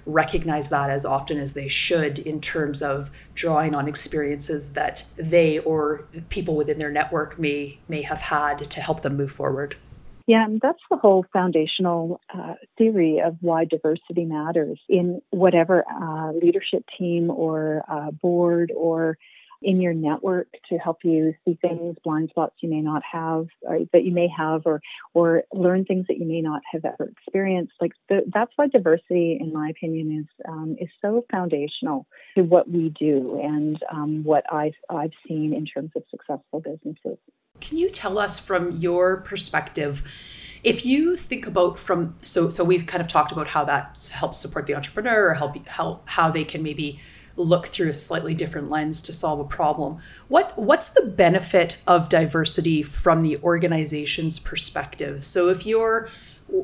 recognize 0.06 0.70
that 0.70 0.90
as 0.90 1.06
often 1.06 1.38
as 1.40 1.54
they 1.54 1.68
should 1.68 2.20
in 2.20 2.42
terms 2.42 2.82
of 2.82 3.10
drawing 3.36 3.76
on 3.76 3.88
experiences 3.88 4.74
that 4.74 5.06
they 5.16 5.60
or 5.60 6.06
people 6.30 6.56
within 6.56 6.80
their 6.80 6.92
network 6.92 7.40
may 7.40 7.80
may 7.88 8.02
have 8.02 8.22
had 8.22 8.60
to 8.70 8.82
help 8.82 9.02
them 9.02 9.16
move 9.16 9.32
forward. 9.32 9.76
Yeah, 10.26 10.46
and 10.46 10.62
that's 10.62 10.80
the 10.90 10.96
whole 10.96 11.26
foundational 11.34 12.22
uh, 12.34 12.54
theory 12.78 13.20
of 13.20 13.36
why 13.42 13.66
diversity 13.66 14.24
matters 14.24 14.80
in 14.88 15.22
whatever 15.32 15.84
uh, 15.90 16.32
leadership 16.32 16.86
team 16.98 17.30
or 17.30 17.84
uh, 17.90 18.12
board 18.12 18.72
or 18.76 19.18
in 19.64 19.82
your 19.82 19.94
network 19.94 20.48
to 20.70 20.78
help 20.78 20.98
you 21.04 21.34
see 21.46 21.58
things, 21.62 21.96
blind 22.04 22.30
spots 22.30 22.56
you 22.62 22.70
may 22.70 22.82
not 22.82 23.02
have, 23.10 23.48
or 23.62 23.80
that 23.94 24.04
you 24.04 24.12
may 24.12 24.28
have, 24.28 24.64
or 24.66 24.82
or 25.14 25.44
learn 25.54 25.86
things 25.86 26.06
that 26.08 26.18
you 26.18 26.26
may 26.26 26.42
not 26.42 26.62
have 26.72 26.86
ever 26.86 27.10
experienced. 27.10 27.74
Like 27.80 27.94
the, 28.10 28.22
that's 28.34 28.52
why 28.56 28.68
diversity, 28.68 29.38
in 29.40 29.54
my 29.54 29.70
opinion, 29.70 30.20
is 30.20 30.46
um, 30.48 30.76
is 30.80 30.90
so 31.02 31.26
foundational 31.32 32.08
to 32.36 32.44
what 32.44 32.70
we 32.70 32.90
do 32.90 33.40
and 33.42 33.82
um, 33.92 34.24
what 34.24 34.52
I've 34.52 34.76
I've 34.90 35.14
seen 35.28 35.54
in 35.54 35.66
terms 35.66 35.92
of 35.96 36.04
successful 36.10 36.60
businesses. 36.60 37.18
Can 37.62 37.78
you 37.78 37.90
tell 37.90 38.18
us 38.18 38.40
from 38.40 38.72
your 38.72 39.22
perspective? 39.22 40.02
If 40.64 40.86
you 40.86 41.16
think 41.16 41.46
about 41.46 41.78
from 41.78 42.16
so 42.24 42.50
so 42.50 42.64
we've 42.64 42.86
kind 42.86 43.02
of 43.02 43.08
talked 43.08 43.32
about 43.32 43.48
how 43.48 43.64
that 43.66 44.10
helps 44.14 44.40
support 44.40 44.66
the 44.66 44.76
entrepreneur 44.76 45.30
or 45.30 45.34
help 45.34 46.08
how 46.10 46.30
they 46.30 46.44
can 46.44 46.64
maybe 46.64 47.00
look 47.36 47.68
through 47.68 47.90
a 47.90 47.94
slightly 47.94 48.34
different 48.34 48.70
lens 48.70 49.02
to 49.02 49.14
solve 49.14 49.40
a 49.40 49.44
problem. 49.44 50.00
What 50.28 50.58
what's 50.58 50.90
the 50.90 51.08
benefit 51.08 51.78
of 51.88 52.10
diversity 52.10 52.84
from 52.84 53.22
the 53.22 53.38
organization's 53.38 54.40
perspective? 54.40 55.24
So 55.24 55.50
if 55.50 55.66
you're 55.66 56.10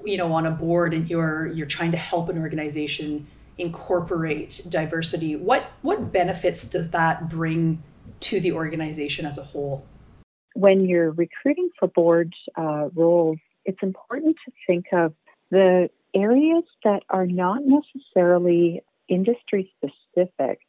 you 0.06 0.18
know 0.18 0.32
on 0.34 0.46
a 0.46 0.52
board 0.52 0.94
and 0.94 1.10
you're 1.10 1.48
you're 1.48 1.68
trying 1.68 1.92
to 1.92 1.98
help 1.98 2.30
an 2.30 2.38
organization 2.38 3.28
incorporate 3.58 4.62
diversity, 4.70 5.36
what 5.36 5.72
what 5.82 6.12
benefits 6.12 6.70
does 6.70 6.92
that 6.92 7.30
bring 7.30 7.82
to 8.22 8.40
the 8.40 8.52
organization 8.52 9.26
as 9.26 9.38
a 9.38 9.44
whole? 9.44 9.86
When 10.56 10.86
you're 10.86 11.12
recruiting 11.12 11.70
for 11.80 11.88
board 11.88 12.34
uh, 12.58 12.90
roles, 12.94 13.38
it's 13.66 13.82
important 13.82 14.36
to 14.46 14.52
think 14.68 14.86
of 14.92 15.14
the 15.52 15.90
areas 16.14 16.64
that 16.84 17.04
are 17.10 17.28
not 17.28 17.62
necessarily 17.64 18.82
industry 19.10 19.74
specific, 19.78 20.60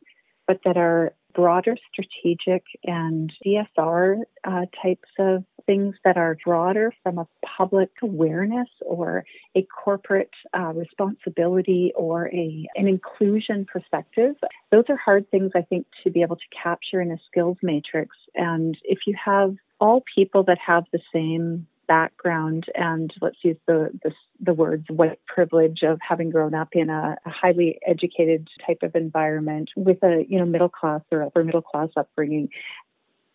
but 0.47 0.61
that 0.65 0.77
are 0.77 1.15
broader 1.35 1.77
strategic 1.93 2.65
and 2.85 3.33
CSR 3.45 4.23
uh, 4.45 4.67
types 4.83 5.09
of 5.19 5.45
things 5.67 5.95
that 6.05 6.17
are 6.17 6.37
broader 6.45 6.93
from 7.03 7.19
a 7.19 7.29
public 7.45 7.91
awareness 8.03 8.69
or 8.85 9.25
a 9.55 9.63
corporate 9.63 10.31
uh, 10.57 10.73
responsibility 10.73 11.93
or 11.97 12.29
a 12.29 12.67
an 12.75 12.89
inclusion 12.89 13.67
perspective. 13.71 14.35
Those 14.71 14.85
are 14.89 14.97
hard 14.97 15.31
things 15.31 15.53
I 15.55 15.63
think 15.63 15.87
to 16.05 16.11
be 16.11 16.23
able 16.23 16.37
to 16.37 16.43
capture 16.63 17.01
in 17.01 17.13
a 17.13 17.19
skills 17.31 17.59
matrix. 17.63 18.17
And 18.35 18.77
if 18.85 19.01
you 19.07 19.15
have 19.25 19.55
all 19.81 20.03
people 20.15 20.43
that 20.45 20.59
have 20.59 20.85
the 20.93 21.01
same 21.13 21.67
background 21.91 22.67
and 22.77 23.13
let's 23.21 23.39
use 23.43 23.57
the, 23.67 23.91
the, 24.05 24.13
the 24.39 24.55
words 24.55 24.85
white 24.91 25.19
privilege 25.27 25.81
of 25.83 25.99
having 26.09 26.31
grown 26.31 26.55
up 26.55 26.69
in 26.71 26.89
a, 26.89 27.17
a, 27.27 27.31
highly 27.31 27.81
educated 27.85 28.47
type 28.65 28.79
of 28.85 28.95
environment 28.95 29.71
with 29.75 30.01
a 30.05 30.25
you 30.29 30.39
know 30.39 30.45
middle 30.45 30.69
class 30.69 31.01
or 31.11 31.25
upper 31.25 31.43
middle 31.43 31.61
class 31.61 31.89
upbringing 31.97 32.49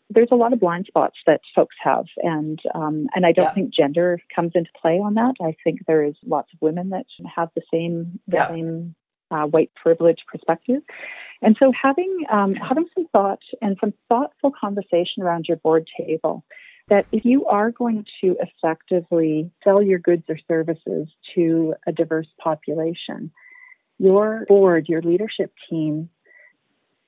there's 0.10 0.30
a 0.32 0.36
lot 0.36 0.54
of 0.54 0.60
blind 0.62 0.86
spots 0.86 1.18
that 1.28 1.42
folks 1.54 1.76
have 1.84 2.06
and 2.24 2.62
um, 2.74 3.08
and 3.14 3.26
I 3.26 3.34
don't 3.34 3.48
yeah. 3.48 3.54
think 3.54 3.74
gender 3.74 4.22
comes 4.34 4.54
into 4.56 4.70
play 4.82 5.00
on 5.00 5.16
that 5.16 5.34
I 5.42 5.58
think 5.62 5.82
there 5.86 6.06
is 6.06 6.16
lots 6.26 6.54
of 6.54 6.62
women 6.62 6.92
that 6.92 7.08
have 7.36 7.50
the 7.56 7.62
same 7.74 8.22
the 8.28 8.38
yeah. 8.38 8.48
same 8.48 8.96
uh, 9.32 9.48
white 9.48 9.72
privilege 9.76 10.20
perspective 10.32 10.82
and 11.42 11.58
so 11.60 11.74
having 11.74 12.24
um, 12.32 12.54
having 12.54 12.86
some 12.96 13.08
thought 13.12 13.42
and 13.62 13.76
some 13.82 13.94
thoughtful 14.08 14.54
conversation 14.58 15.24
around 15.24 15.46
your 15.50 15.58
board 15.58 15.90
table 16.00 16.46
that 16.90 17.06
if 17.12 17.26
you 17.26 17.46
are 17.46 17.72
going 17.72 18.06
to 18.22 18.36
effectively 18.40 19.52
sell 19.64 19.82
your 19.82 20.00
goods 20.00 20.24
or 20.30 20.38
services 20.48 21.08
to 21.34 21.74
a 21.88 21.92
diverse 21.92 22.28
population, 22.40 23.32
your 23.98 24.46
board, 24.48 24.88
your 24.88 25.02
leadership 25.02 25.52
team, 25.70 26.10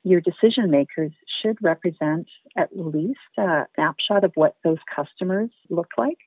your 0.03 0.22
decision 0.22 0.72
makers 0.72 1.12
should 1.41 1.57
represent 1.62 2.27
at 2.55 2.69
least 2.75 3.19
a 3.38 3.65
snapshot 3.75 4.24
of 4.24 4.31
what 4.36 4.55
those 4.63 4.77
customers 4.96 5.50
look 5.69 5.89
like 5.98 6.17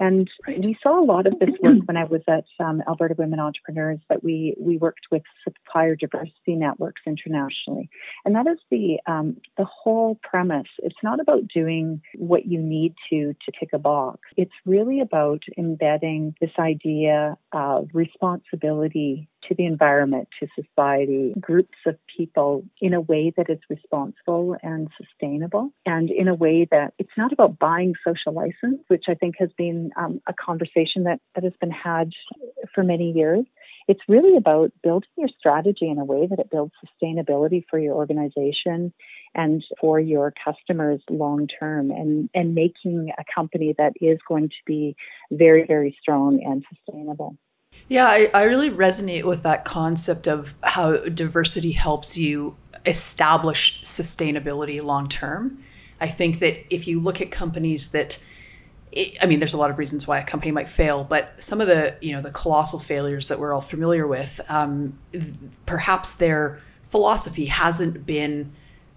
and 0.00 0.28
right. 0.46 0.64
we 0.64 0.76
saw 0.82 0.98
a 0.98 1.04
lot 1.04 1.26
of 1.26 1.38
this 1.38 1.50
work 1.62 1.78
when 1.86 1.96
I 1.96 2.04
was 2.04 2.22
at 2.26 2.44
um, 2.58 2.82
Alberta 2.88 3.14
Women 3.16 3.38
Entrepreneurs 3.38 4.00
but 4.08 4.24
we 4.24 4.54
we 4.58 4.78
worked 4.78 5.06
with 5.12 5.22
supplier 5.44 5.94
diversity 5.94 6.56
networks 6.56 7.02
internationally, 7.06 7.88
and 8.24 8.34
that 8.34 8.46
is 8.46 8.58
the 8.70 8.98
um, 9.06 9.36
the 9.56 9.66
whole 9.66 10.18
premise. 10.22 10.68
It's 10.78 10.96
not 11.02 11.20
about 11.20 11.46
doing 11.46 12.00
what 12.16 12.46
you 12.46 12.60
need 12.60 12.94
to 13.10 13.34
to 13.34 13.52
tick 13.58 13.70
a 13.72 13.78
box. 13.78 14.20
It's 14.36 14.52
really 14.64 15.00
about 15.00 15.42
embedding 15.56 16.34
this 16.40 16.52
idea 16.58 17.36
of 17.52 17.88
responsibility 17.92 19.28
to 19.48 19.54
the 19.54 19.66
environment, 19.66 20.28
to 20.38 20.46
society, 20.54 21.34
groups 21.40 21.78
of 21.86 21.96
people 22.16 22.64
in 22.80 22.94
a 22.94 23.00
way 23.00 23.32
that 23.36 23.48
is 23.48 23.58
responsible 23.68 24.56
and 24.62 24.88
sustainable, 24.96 25.70
and 25.86 26.10
in 26.10 26.28
a 26.28 26.34
way 26.34 26.66
that 26.70 26.94
it's 26.98 27.16
not 27.16 27.32
about 27.32 27.58
buying 27.58 27.94
social 28.06 28.32
license, 28.32 28.82
which 28.88 29.04
I 29.08 29.14
think 29.14 29.36
has 29.38 29.50
been 29.56 29.90
um, 29.96 30.20
a 30.26 30.32
conversation 30.32 31.04
that, 31.04 31.20
that 31.34 31.44
has 31.44 31.54
been 31.60 31.70
had 31.70 32.10
for 32.74 32.84
many 32.84 33.12
years. 33.12 33.44
It's 33.88 34.00
really 34.08 34.36
about 34.36 34.72
building 34.82 35.08
your 35.16 35.28
strategy 35.38 35.88
in 35.88 35.98
a 35.98 36.04
way 36.04 36.26
that 36.26 36.38
it 36.38 36.50
builds 36.50 36.72
sustainability 36.84 37.64
for 37.68 37.78
your 37.78 37.94
organization 37.94 38.92
and 39.34 39.64
for 39.80 39.98
your 39.98 40.32
customers 40.44 41.00
long 41.08 41.48
term 41.48 41.90
and, 41.90 42.30
and 42.34 42.54
making 42.54 43.10
a 43.18 43.24
company 43.34 43.74
that 43.78 43.94
is 44.00 44.18
going 44.28 44.48
to 44.48 44.62
be 44.66 44.96
very, 45.30 45.66
very 45.66 45.96
strong 46.00 46.42
and 46.44 46.64
sustainable. 46.74 47.36
Yeah, 47.90 48.06
I, 48.06 48.30
I 48.32 48.44
really 48.44 48.70
resonate 48.70 49.24
with 49.24 49.42
that 49.42 49.64
concept 49.64 50.28
of 50.28 50.54
how 50.62 50.96
diversity 50.96 51.72
helps 51.72 52.16
you 52.16 52.56
establish 52.86 53.82
sustainability 53.82 54.82
long 54.82 55.08
term. 55.08 55.58
I 56.00 56.06
think 56.06 56.38
that 56.38 56.72
if 56.72 56.86
you 56.86 57.00
look 57.00 57.20
at 57.20 57.32
companies 57.32 57.88
that 57.90 58.22
I 58.96 59.26
mean, 59.26 59.40
there's 59.40 59.54
a 59.54 59.56
lot 59.56 59.70
of 59.70 59.78
reasons 59.78 60.06
why 60.06 60.18
a 60.18 60.24
company 60.24 60.52
might 60.52 60.68
fail, 60.68 61.02
but 61.02 61.42
some 61.42 61.60
of 61.60 61.66
the 61.66 61.96
you 62.00 62.12
know 62.12 62.22
the 62.22 62.30
colossal 62.30 62.78
failures 62.78 63.26
that 63.26 63.40
we're 63.40 63.52
all 63.52 63.60
familiar 63.60 64.06
with, 64.06 64.40
um, 64.48 64.96
perhaps 65.66 66.14
their 66.14 66.60
philosophy 66.82 67.46
hasn't 67.46 68.06
been 68.06 68.52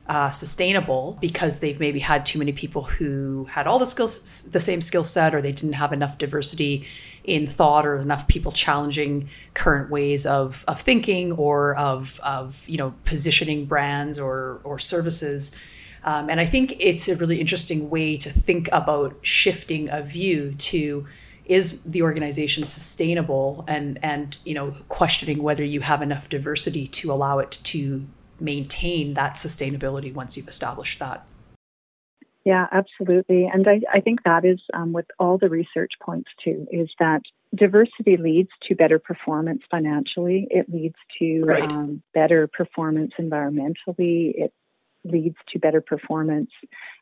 uh, 0.08 0.30
sustainable 0.30 1.18
because 1.20 1.60
they've 1.60 1.80
maybe 1.80 2.00
had 2.00 2.26
too 2.26 2.38
many 2.38 2.52
people 2.52 2.84
who 2.84 3.46
had 3.46 3.66
all 3.66 3.80
the 3.80 3.88
skills, 3.88 4.44
the 4.44 4.60
same 4.60 4.82
skill 4.82 5.04
set, 5.04 5.34
or 5.34 5.42
they 5.42 5.52
didn't 5.52 5.74
have 5.74 5.94
enough 5.94 6.18
diversity 6.18 6.88
in 7.24 7.48
thought 7.48 7.86
or 7.86 7.98
enough 7.98 8.28
people 8.28 8.52
challenging 8.52 9.30
current 9.54 9.90
ways 9.90 10.26
of, 10.26 10.66
of 10.68 10.80
thinking 10.80 11.32
or 11.34 11.76
of, 11.76 12.20
of 12.24 12.68
you 12.68 12.78
know 12.78 12.94
positioning 13.06 13.66
brands 13.66 14.20
or 14.20 14.60
or 14.64 14.80
services. 14.80 15.58
Um, 16.06 16.30
and 16.30 16.40
I 16.40 16.46
think 16.46 16.76
it's 16.84 17.08
a 17.08 17.16
really 17.16 17.40
interesting 17.40 17.90
way 17.90 18.18
to 18.18 18.30
think 18.30 18.68
about 18.74 19.16
shifting 19.22 19.90
a 19.90 20.02
view 20.02 20.54
to 20.54 21.06
is 21.46 21.82
the 21.84 22.02
organization 22.02 22.66
sustainable 22.66 23.66
and 23.68 24.00
and 24.04 24.38
you 24.46 24.54
know 24.54 24.72
questioning 24.90 25.44
whether 25.44 25.64
you 25.64 25.82
have 25.82 26.02
enough 26.02 26.30
diversity 26.30 26.88
to 26.88 27.12
allow 27.12 27.40
it 27.40 27.60
to 27.64 28.06
maintain 28.40 29.14
that 29.14 29.36
sustainability 29.36 30.14
once 30.14 30.36
you've 30.36 30.48
established 30.48 31.00
that. 31.00 31.26
Yeah, 32.46 32.68
absolutely. 32.72 33.50
And 33.52 33.68
I, 33.68 33.82
I 33.92 34.02
think 34.02 34.24
that 34.24 34.44
is 34.44 34.60
um, 34.74 34.92
what 34.92 35.06
all 35.18 35.38
the 35.38 35.50
research 35.50 35.94
points 36.02 36.30
to 36.44 36.68
is 36.72 36.90
that 37.00 37.22
diversity 37.56 38.18
leads 38.18 38.50
to 38.68 38.76
better 38.76 39.00
performance 39.00 39.62
financially. 39.72 40.48
It 40.50 40.70
leads 40.70 40.98
to 41.20 41.44
right. 41.46 41.64
um, 41.64 42.04
better 42.14 42.48
performance 42.48 43.14
environmentally. 43.18 44.34
It 44.36 44.54
leads 45.06 45.38
to 45.52 45.60
better 45.60 45.80
performance 45.80 46.50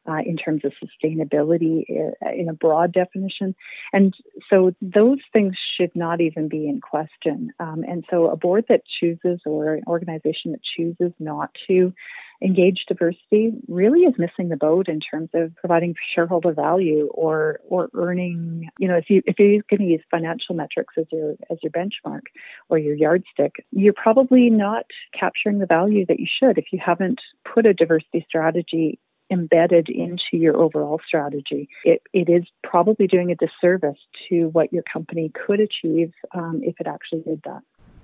uh, 0.08 0.20
in 0.25 0.38
terms 0.38 0.62
of 0.65 0.74
sustainability 0.84 1.84
uh, 1.89 2.31
in 2.36 2.50
a 2.50 2.53
broad 2.53 2.91
definition. 2.91 3.55
And 3.93 4.13
so 4.50 4.74
those 4.81 5.20
things 5.31 5.55
should 5.77 5.96
not 5.96 6.22
even 6.22 6.48
be 6.48 6.67
in 6.67 6.81
question. 6.81 7.53
Um, 7.60 7.84
and 7.88 8.03
so 8.10 8.29
a 8.29 8.36
board 8.36 8.65
that 8.70 8.81
chooses 9.00 9.41
or 9.46 9.75
an 9.75 9.84
organization 9.88 10.51
that 10.51 10.62
chooses 10.63 11.13
not 11.20 11.55
to 11.67 11.93
engage 12.41 12.86
diversity 12.88 13.51
really 13.67 14.01
is 14.01 14.15
missing 14.17 14.50
the 14.50 14.58
boat 14.58 14.88
in 14.88 15.00
terms 15.00 15.29
of 15.34 15.55
providing 15.55 15.93
shareholder 16.15 16.53
value 16.53 17.08
or 17.13 17.60
or 17.70 17.89
earning 17.93 18.70
you 18.79 18.88
know 18.88 18.96
if 18.96 19.10
you 19.10 19.22
if 19.27 19.38
you're 19.38 19.62
going 19.70 19.79
to 19.79 19.86
use 19.86 20.01
financial 20.10 20.55
metrics 20.55 20.96
as 20.98 21.05
your 21.12 21.36
as 21.51 21.60
your 21.62 21.72
benchmark 21.72 22.22
or 22.70 22.79
your 22.79 22.96
yardstick 22.96 23.63
you're 23.72 23.93
probably 23.93 24.50
not 24.50 24.86
capturing 25.17 25.60
the 25.60 25.67
value 25.67 26.05
that 26.08 26.20
you 26.20 26.25
should 26.25 26.58
if 26.58 26.65
you 26.72 26.79
haven't 26.84 27.22
put 27.53 27.67
a 27.67 27.74
diversity 27.74 28.25
strategy 28.27 29.00
embedded 29.31 29.89
into 29.89 30.33
your 30.33 30.57
overall 30.57 31.00
strategy. 31.07 31.69
It, 31.85 32.01
it 32.13 32.29
is 32.29 32.43
probably 32.63 33.07
doing 33.07 33.31
a 33.31 33.35
disservice 33.35 33.97
to 34.29 34.50
what 34.50 34.71
your 34.73 34.83
company 34.83 35.31
could 35.47 35.59
achieve 35.59 36.13
um, 36.35 36.61
if 36.63 36.79
it 36.79 36.88
actually 36.88 37.21
did 37.21 37.41
that. 37.45 37.61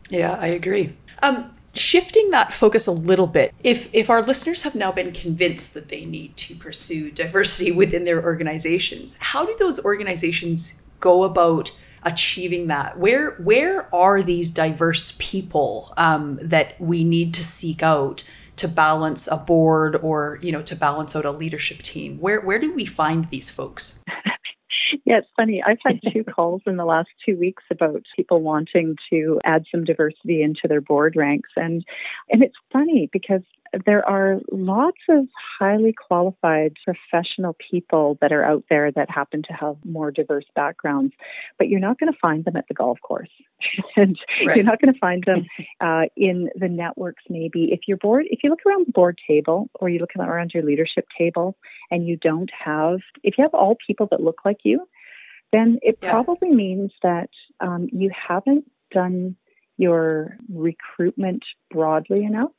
Yeah, 0.09 0.37
I 0.39 0.47
agree. 0.47 0.95
Um, 1.21 1.49
shifting 1.73 2.29
that 2.31 2.53
focus 2.53 2.87
a 2.87 2.91
little 2.91 3.27
bit, 3.27 3.53
if 3.63 3.93
if 3.93 4.09
our 4.09 4.21
listeners 4.21 4.63
have 4.63 4.73
now 4.73 4.91
been 4.91 5.11
convinced 5.11 5.73
that 5.73 5.89
they 5.89 6.05
need 6.05 6.37
to 6.37 6.55
pursue 6.55 7.11
diversity 7.11 7.71
within 7.71 8.05
their 8.05 8.23
organizations, 8.23 9.17
how 9.19 9.45
do 9.45 9.55
those 9.59 9.83
organizations 9.83 10.81
go 10.99 11.23
about 11.23 11.77
achieving 12.03 12.67
that? 12.67 12.97
Where 12.97 13.31
where 13.31 13.93
are 13.93 14.21
these 14.21 14.49
diverse 14.49 15.15
people 15.19 15.93
um, 15.97 16.39
that 16.41 16.79
we 16.79 17.03
need 17.03 17.33
to 17.33 17.43
seek 17.43 17.83
out 17.83 18.23
to 18.57 18.67
balance 18.67 19.27
a 19.27 19.37
board 19.37 19.95
or 19.95 20.39
you 20.41 20.51
know 20.51 20.61
to 20.63 20.75
balance 20.75 21.15
out 21.15 21.25
a 21.25 21.31
leadership 21.31 21.81
team? 21.81 22.19
Where 22.19 22.41
where 22.41 22.59
do 22.59 22.73
we 22.73 22.85
find 22.85 23.25
these 23.25 23.49
folks? 23.49 24.03
Yeah, 25.07 25.19
it's 25.19 25.27
funny. 25.37 25.63
I've 25.65 25.77
had 25.85 26.01
two 26.11 26.25
calls 26.25 26.61
in 26.65 26.75
the 26.75 26.83
last 26.83 27.07
two 27.25 27.37
weeks 27.37 27.63
about 27.71 28.03
people 28.13 28.41
wanting 28.41 28.97
to 29.09 29.39
add 29.45 29.63
some 29.71 29.85
diversity 29.85 30.41
into 30.41 30.67
their 30.67 30.81
board 30.81 31.15
ranks, 31.15 31.49
and 31.55 31.85
and 32.29 32.43
it's 32.43 32.57
funny 32.73 33.09
because 33.13 33.41
there 33.85 34.07
are 34.07 34.39
lots 34.51 34.99
of 35.09 35.27
highly 35.59 35.93
qualified 35.93 36.73
professional 36.83 37.55
people 37.71 38.17
that 38.21 38.31
are 38.31 38.43
out 38.43 38.63
there 38.69 38.91
that 38.91 39.09
happen 39.09 39.43
to 39.43 39.53
have 39.53 39.77
more 39.85 40.11
diverse 40.11 40.45
backgrounds, 40.55 41.13
but 41.57 41.69
you're 41.69 41.79
not 41.79 41.99
going 41.99 42.11
to 42.11 42.19
find 42.19 42.45
them 42.45 42.55
at 42.55 42.67
the 42.67 42.73
golf 42.73 42.99
course. 43.01 43.29
and 43.95 44.17
right. 44.45 44.57
you're 44.57 44.65
not 44.65 44.79
going 44.81 44.93
to 44.93 44.99
find 44.99 45.23
them 45.25 45.45
uh, 45.81 46.03
in 46.15 46.49
the 46.55 46.69
networks, 46.69 47.23
maybe. 47.29 47.71
If 47.71 47.81
your 47.87 47.97
board, 47.97 48.25
if 48.29 48.39
you 48.43 48.49
look 48.49 48.65
around 48.65 48.87
the 48.87 48.91
board 48.91 49.19
table 49.27 49.69
or 49.75 49.89
you 49.89 49.99
look 49.99 50.15
around 50.17 50.51
your 50.53 50.63
leadership 50.63 51.05
table 51.17 51.57
and 51.91 52.07
you 52.07 52.17
don't 52.17 52.51
have, 52.57 52.99
if 53.23 53.37
you 53.37 53.43
have 53.43 53.53
all 53.53 53.77
people 53.85 54.07
that 54.11 54.21
look 54.21 54.41
like 54.45 54.59
you, 54.63 54.87
then 55.51 55.79
it 55.81 55.97
yeah. 56.01 56.11
probably 56.11 56.49
means 56.49 56.91
that 57.03 57.29
um, 57.59 57.87
you 57.91 58.11
haven't 58.27 58.65
done 58.91 59.35
your 59.77 60.37
recruitment 60.51 61.43
broadly 61.71 62.23
enough. 62.23 62.51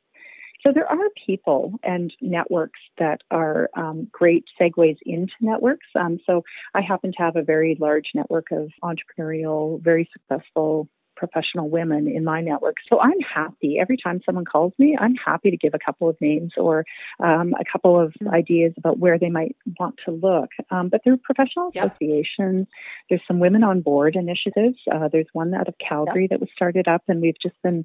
So 0.69 0.73
there 0.75 0.87
are 0.87 1.09
people 1.27 1.81
and 1.83 2.13
networks 2.21 2.81
that 2.99 3.23
are 3.31 3.71
um, 3.75 4.07
great 4.13 4.45
segues 4.61 4.99
into 5.07 5.33
networks. 5.41 5.87
Um, 5.99 6.19
so 6.27 6.43
I 6.75 6.83
happen 6.83 7.13
to 7.13 7.19
have 7.23 7.37
a 7.37 7.43
very 7.43 7.79
large 7.81 8.11
network 8.15 8.49
of 8.53 8.71
entrepreneurial, 8.85 9.83
very 9.83 10.11
successful 10.13 10.91
professional 11.17 11.69
women 11.69 12.07
in 12.07 12.23
my 12.23 12.41
network. 12.41 12.77
So 12.89 13.01
I'm 13.01 13.19
happy 13.21 13.79
every 13.81 13.97
time 13.97 14.21
someone 14.25 14.45
calls 14.45 14.73
me, 14.79 14.97
I'm 14.99 15.15
happy 15.17 15.51
to 15.51 15.57
give 15.57 15.75
a 15.75 15.79
couple 15.85 16.09
of 16.09 16.17
names 16.21 16.53
or 16.57 16.85
um, 17.19 17.55
a 17.59 17.65
couple 17.71 17.99
of 17.99 18.11
mm-hmm. 18.11 18.33
ideas 18.33 18.73
about 18.77 18.99
where 18.99 19.19
they 19.19 19.31
might 19.31 19.57
want 19.81 19.97
to 20.05 20.13
look. 20.13 20.51
Um, 20.71 20.91
but 20.91 21.03
through 21.03 21.17
professional 21.17 21.71
yep. 21.75 21.87
associations, 21.87 22.69
there's 23.09 23.23
some 23.27 23.41
women 23.41 23.65
on 23.65 23.81
board 23.81 24.17
initiatives. 24.17 24.77
Uh, 24.91 25.09
there's 25.11 25.27
one 25.33 25.55
out 25.55 25.67
of 25.67 25.75
Calgary 25.79 26.23
yep. 26.23 26.31
that 26.31 26.41
was 26.41 26.51
started 26.55 26.87
up, 26.87 27.03
and 27.09 27.21
we've 27.21 27.41
just 27.43 27.57
been 27.63 27.85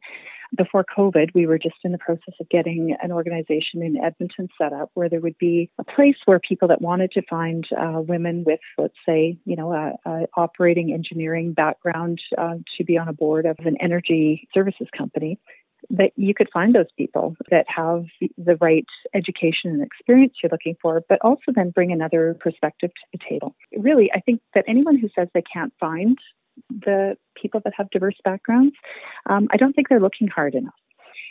before 0.56 0.86
COVID, 0.96 1.30
we 1.34 1.48
were 1.48 1.58
just 1.58 1.76
in 1.84 1.92
the 1.92 1.98
process 1.98 2.34
of 2.40 2.50
getting 2.50 2.96
an 3.02 3.12
organization 3.12 3.82
in 3.82 3.98
Edmonton 3.98 4.50
set 4.58 4.74
up 4.74 4.92
where 4.94 5.10
there 5.10 5.22
would 5.22 5.38
be 5.38 5.70
a 5.80 5.84
place 5.84 6.16
where 6.26 6.40
people 6.40 6.68
that 6.68 6.82
wanted 6.82 7.12
to 7.12 7.22
find 7.30 7.66
uh, 7.78 8.02
women 8.02 8.44
with, 8.46 8.60
let's 8.78 8.94
say, 9.06 9.38
you 9.46 9.56
know, 9.56 9.74
a, 9.74 9.94
a 10.10 10.26
operating 10.38 10.94
engineering 10.94 11.54
background 11.54 12.20
uh, 12.38 12.56
to 12.78 12.84
be 12.84 12.98
on 12.98 13.08
a 13.08 13.14
board 13.14 13.46
of 13.46 13.58
an 13.60 13.78
energy 13.80 14.48
services 14.54 14.88
company 14.96 15.40
that 15.90 16.12
you 16.16 16.34
could 16.34 16.50
find 16.54 16.74
those 16.74 16.92
people 16.98 17.36
that 17.52 17.66
have 17.68 18.06
the 18.38 18.56
right 18.62 18.86
education 19.14 19.72
and 19.72 19.84
experience 19.84 20.34
you're 20.42 20.50
looking 20.52 20.76
for, 20.82 21.04
but 21.10 21.20
also 21.22 21.52
then 21.54 21.72
bring 21.72 21.92
another 21.92 22.38
perspective 22.40 22.90
to 22.90 23.02
the 23.12 23.20
table. 23.30 23.56
Really, 23.78 24.10
I 24.14 24.20
think 24.22 24.42
that 24.56 24.66
anyone 24.68 24.98
who 24.98 25.10
says 25.16 25.28
they 25.34 25.44
can't 25.54 25.74
find 25.80 26.18
the 26.70 27.18
people 27.40 27.62
that 27.64 27.74
have 27.76 27.90
diverse 27.90 28.18
backgrounds, 28.24 28.76
um, 29.30 29.48
I 29.52 29.58
don't 29.58 29.74
think 29.74 29.90
they're 29.90 30.00
looking 30.00 30.28
hard 30.28 30.56
enough. 30.56 30.74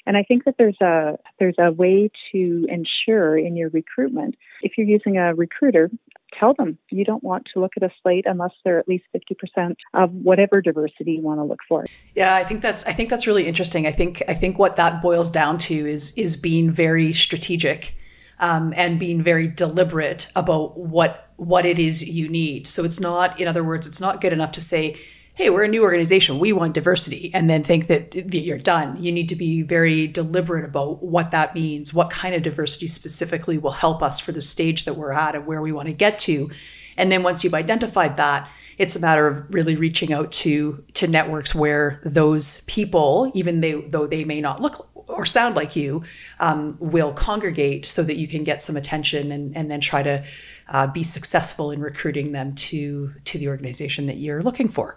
And 0.06 0.16
I 0.16 0.24
think 0.24 0.44
that 0.44 0.56
there's 0.58 0.80
a 0.80 1.16
there's 1.38 1.54
a 1.58 1.70
way 1.70 2.10
to 2.32 2.66
ensure 2.68 3.38
in 3.38 3.56
your 3.56 3.68
recruitment. 3.70 4.36
If 4.62 4.72
you're 4.76 4.86
using 4.86 5.16
a 5.16 5.34
recruiter, 5.34 5.90
tell 6.38 6.54
them 6.54 6.78
you 6.90 7.04
don't 7.04 7.22
want 7.22 7.46
to 7.54 7.60
look 7.60 7.72
at 7.76 7.82
a 7.82 7.90
slate 8.02 8.24
unless 8.26 8.50
they're 8.64 8.78
at 8.78 8.88
least 8.88 9.04
50% 9.14 9.76
of 9.94 10.10
whatever 10.12 10.60
diversity 10.60 11.12
you 11.12 11.22
want 11.22 11.38
to 11.38 11.44
look 11.44 11.60
for. 11.68 11.84
Yeah, 12.14 12.34
I 12.34 12.44
think 12.44 12.62
that's 12.62 12.84
I 12.84 12.92
think 12.92 13.10
that's 13.10 13.26
really 13.26 13.46
interesting. 13.46 13.86
I 13.86 13.92
think 13.92 14.22
I 14.26 14.34
think 14.34 14.58
what 14.58 14.76
that 14.76 15.02
boils 15.02 15.30
down 15.30 15.58
to 15.58 15.74
is 15.74 16.16
is 16.18 16.34
being 16.36 16.70
very 16.70 17.12
strategic 17.12 17.94
um, 18.40 18.74
and 18.76 18.98
being 18.98 19.22
very 19.22 19.46
deliberate 19.46 20.26
about 20.34 20.76
what 20.76 21.31
what 21.42 21.66
it 21.66 21.78
is 21.78 22.08
you 22.08 22.28
need. 22.28 22.66
So 22.66 22.84
it's 22.84 23.00
not, 23.00 23.40
in 23.40 23.48
other 23.48 23.64
words, 23.64 23.86
it's 23.86 24.00
not 24.00 24.20
good 24.20 24.32
enough 24.32 24.52
to 24.52 24.60
say, 24.60 24.96
hey, 25.34 25.48
we're 25.48 25.64
a 25.64 25.68
new 25.68 25.82
organization, 25.82 26.38
we 26.38 26.52
want 26.52 26.74
diversity, 26.74 27.30
and 27.32 27.48
then 27.48 27.62
think 27.62 27.86
that 27.86 28.14
you're 28.34 28.58
done. 28.58 29.02
You 29.02 29.10
need 29.12 29.30
to 29.30 29.36
be 29.36 29.62
very 29.62 30.06
deliberate 30.06 30.64
about 30.64 31.02
what 31.02 31.30
that 31.30 31.54
means, 31.54 31.94
what 31.94 32.10
kind 32.10 32.34
of 32.34 32.42
diversity 32.42 32.86
specifically 32.86 33.56
will 33.56 33.70
help 33.70 34.02
us 34.02 34.20
for 34.20 34.32
the 34.32 34.42
stage 34.42 34.84
that 34.84 34.94
we're 34.94 35.12
at 35.12 35.34
and 35.34 35.46
where 35.46 35.62
we 35.62 35.72
want 35.72 35.86
to 35.86 35.94
get 35.94 36.18
to. 36.20 36.50
And 36.98 37.10
then 37.10 37.22
once 37.22 37.42
you've 37.42 37.54
identified 37.54 38.18
that, 38.18 38.50
it's 38.78 38.96
a 38.96 39.00
matter 39.00 39.26
of 39.26 39.54
really 39.54 39.76
reaching 39.76 40.12
out 40.12 40.32
to 40.32 40.84
to 40.94 41.06
networks 41.06 41.54
where 41.54 42.00
those 42.04 42.62
people, 42.64 43.30
even 43.34 43.60
they, 43.60 43.72
though 43.72 44.06
they 44.06 44.24
may 44.24 44.40
not 44.40 44.60
look 44.60 44.88
or 45.08 45.24
sound 45.24 45.54
like 45.54 45.76
you, 45.76 46.02
um, 46.40 46.76
will 46.80 47.12
congregate 47.12 47.86
so 47.86 48.02
that 48.02 48.16
you 48.16 48.26
can 48.26 48.42
get 48.42 48.62
some 48.62 48.76
attention 48.76 49.32
and, 49.32 49.56
and 49.56 49.70
then 49.70 49.80
try 49.80 50.02
to 50.02 50.24
uh, 50.68 50.86
be 50.86 51.02
successful 51.02 51.70
in 51.70 51.80
recruiting 51.80 52.32
them 52.32 52.52
to 52.54 53.12
to 53.24 53.38
the 53.38 53.48
organization 53.48 54.06
that 54.06 54.16
you're 54.16 54.42
looking 54.42 54.68
for. 54.68 54.96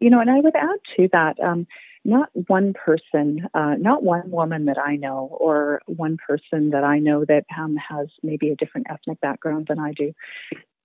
You 0.00 0.10
know, 0.10 0.20
and 0.20 0.30
I 0.30 0.38
would 0.40 0.54
add 0.54 0.78
to 0.96 1.08
that, 1.12 1.40
um, 1.40 1.66
not 2.04 2.30
one 2.46 2.72
person, 2.72 3.48
uh, 3.52 3.74
not 3.78 4.02
one 4.02 4.30
woman 4.30 4.66
that 4.66 4.78
I 4.78 4.96
know, 4.96 5.36
or 5.40 5.82
one 5.86 6.16
person 6.16 6.70
that 6.70 6.84
I 6.84 6.98
know 7.00 7.24
that 7.24 7.44
um, 7.58 7.76
has 7.76 8.08
maybe 8.22 8.50
a 8.50 8.56
different 8.56 8.86
ethnic 8.90 9.20
background 9.20 9.66
than 9.68 9.78
I 9.78 9.92
do. 9.92 10.12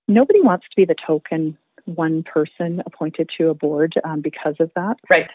Nobody 0.08 0.40
wants 0.40 0.66
to 0.68 0.76
be 0.76 0.84
the 0.84 0.96
token 1.06 1.56
one 1.84 2.22
person 2.22 2.82
appointed 2.86 3.30
to 3.38 3.48
a 3.48 3.54
board 3.54 3.94
um, 4.04 4.20
because 4.20 4.56
of 4.58 4.70
that. 4.74 4.96
Right. 5.08 5.30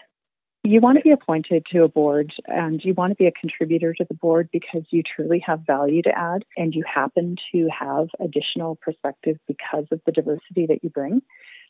You 0.62 0.80
want 0.80 0.98
to 0.98 1.02
be 1.02 1.10
appointed 1.10 1.64
to 1.72 1.84
a 1.84 1.88
board 1.88 2.32
and 2.46 2.84
you 2.84 2.92
want 2.92 3.12
to 3.12 3.14
be 3.14 3.26
a 3.26 3.32
contributor 3.32 3.94
to 3.94 4.04
the 4.04 4.14
board 4.14 4.50
because 4.52 4.82
you 4.90 5.02
truly 5.02 5.42
have 5.46 5.60
value 5.66 6.02
to 6.02 6.10
add 6.10 6.44
and 6.56 6.74
you 6.74 6.84
happen 6.86 7.36
to 7.52 7.68
have 7.68 8.08
additional 8.20 8.76
perspective 8.76 9.38
because 9.48 9.86
of 9.90 10.02
the 10.04 10.12
diversity 10.12 10.66
that 10.66 10.84
you 10.84 10.90
bring. 10.90 11.22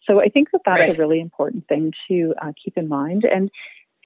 So 0.09 0.21
I 0.21 0.29
think 0.29 0.51
that 0.53 0.63
that's 0.65 0.81
right. 0.81 0.95
a 0.95 0.99
really 0.99 1.21
important 1.21 1.69
thing 1.69 1.93
to 2.09 2.35
uh, 2.43 2.53
keep 2.63 2.77
in 2.77 2.89
mind. 2.89 3.25
And 3.25 3.51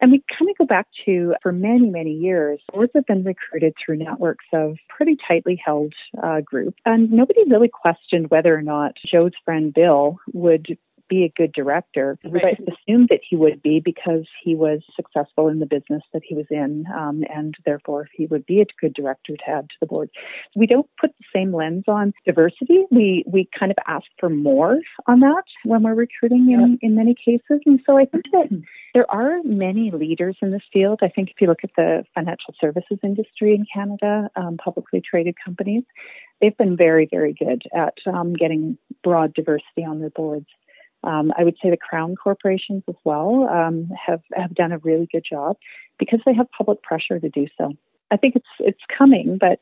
and 0.00 0.10
we 0.10 0.22
kind 0.38 0.50
of 0.50 0.58
go 0.58 0.66
back 0.66 0.88
to 1.06 1.34
for 1.40 1.52
many, 1.52 1.88
many 1.88 2.10
years, 2.10 2.60
boards 2.72 2.92
have 2.94 3.06
been 3.06 3.22
recruited 3.22 3.74
through 3.78 3.98
networks 3.98 4.44
of 4.52 4.76
pretty 4.88 5.16
tightly 5.26 5.60
held 5.64 5.94
uh, 6.22 6.40
groups. 6.40 6.76
And 6.84 7.10
nobody 7.12 7.40
really 7.48 7.70
questioned 7.70 8.28
whether 8.28 8.54
or 8.54 8.60
not 8.60 8.96
Joe's 9.06 9.32
friend 9.44 9.72
Bill 9.72 10.18
would 10.32 10.76
be 11.08 11.24
a 11.24 11.32
good 11.36 11.52
director. 11.52 12.18
Right. 12.24 12.58
We 12.58 12.74
assumed 12.74 13.08
that 13.10 13.20
he 13.28 13.36
would 13.36 13.62
be 13.62 13.80
because 13.80 14.26
he 14.42 14.54
was 14.54 14.80
successful 14.96 15.48
in 15.48 15.58
the 15.58 15.66
business 15.66 16.02
that 16.12 16.22
he 16.24 16.34
was 16.34 16.46
in, 16.50 16.86
um, 16.94 17.24
and 17.32 17.54
therefore 17.64 18.08
he 18.12 18.26
would 18.26 18.46
be 18.46 18.60
a 18.60 18.66
good 18.80 18.94
director 18.94 19.36
to 19.36 19.50
add 19.50 19.68
to 19.70 19.76
the 19.80 19.86
board. 19.86 20.10
We 20.56 20.66
don't 20.66 20.88
put 21.00 21.10
the 21.18 21.24
same 21.34 21.54
lens 21.54 21.84
on 21.88 22.12
diversity. 22.24 22.84
We 22.90 23.24
we 23.26 23.48
kind 23.58 23.70
of 23.70 23.78
ask 23.86 24.06
for 24.18 24.28
more 24.28 24.78
on 25.06 25.20
that 25.20 25.44
when 25.64 25.82
we're 25.82 25.94
recruiting 25.94 26.50
in, 26.50 26.78
in 26.82 26.94
many 26.94 27.14
cases. 27.14 27.60
And 27.66 27.80
so 27.86 27.98
I 27.98 28.04
think 28.04 28.24
that 28.32 28.62
there 28.94 29.10
are 29.10 29.42
many 29.42 29.90
leaders 29.90 30.36
in 30.40 30.50
this 30.50 30.62
field. 30.72 31.00
I 31.02 31.08
think 31.08 31.30
if 31.30 31.40
you 31.40 31.48
look 31.48 31.64
at 31.64 31.70
the 31.76 32.04
financial 32.14 32.54
services 32.60 32.98
industry 33.02 33.54
in 33.54 33.66
Canada, 33.72 34.30
um, 34.36 34.56
publicly 34.56 35.00
traded 35.00 35.34
companies, 35.44 35.84
they've 36.40 36.56
been 36.56 36.76
very, 36.76 37.08
very 37.10 37.32
good 37.32 37.62
at 37.74 37.94
um, 38.06 38.34
getting 38.34 38.78
broad 39.02 39.34
diversity 39.34 39.84
on 39.86 40.00
their 40.00 40.10
boards. 40.10 40.46
Um, 41.06 41.32
I 41.36 41.44
would 41.44 41.56
say 41.62 41.70
the 41.70 41.76
crown 41.76 42.16
corporations 42.16 42.82
as 42.88 42.94
well 43.04 43.48
um, 43.48 43.90
have 44.06 44.22
have 44.34 44.54
done 44.54 44.72
a 44.72 44.78
really 44.78 45.08
good 45.10 45.24
job 45.28 45.56
because 45.98 46.20
they 46.24 46.34
have 46.34 46.46
public 46.56 46.82
pressure 46.82 47.18
to 47.20 47.28
do 47.28 47.46
so. 47.58 47.72
I 48.10 48.16
think 48.16 48.36
it's 48.36 48.46
it's 48.58 48.80
coming, 48.96 49.38
but 49.38 49.60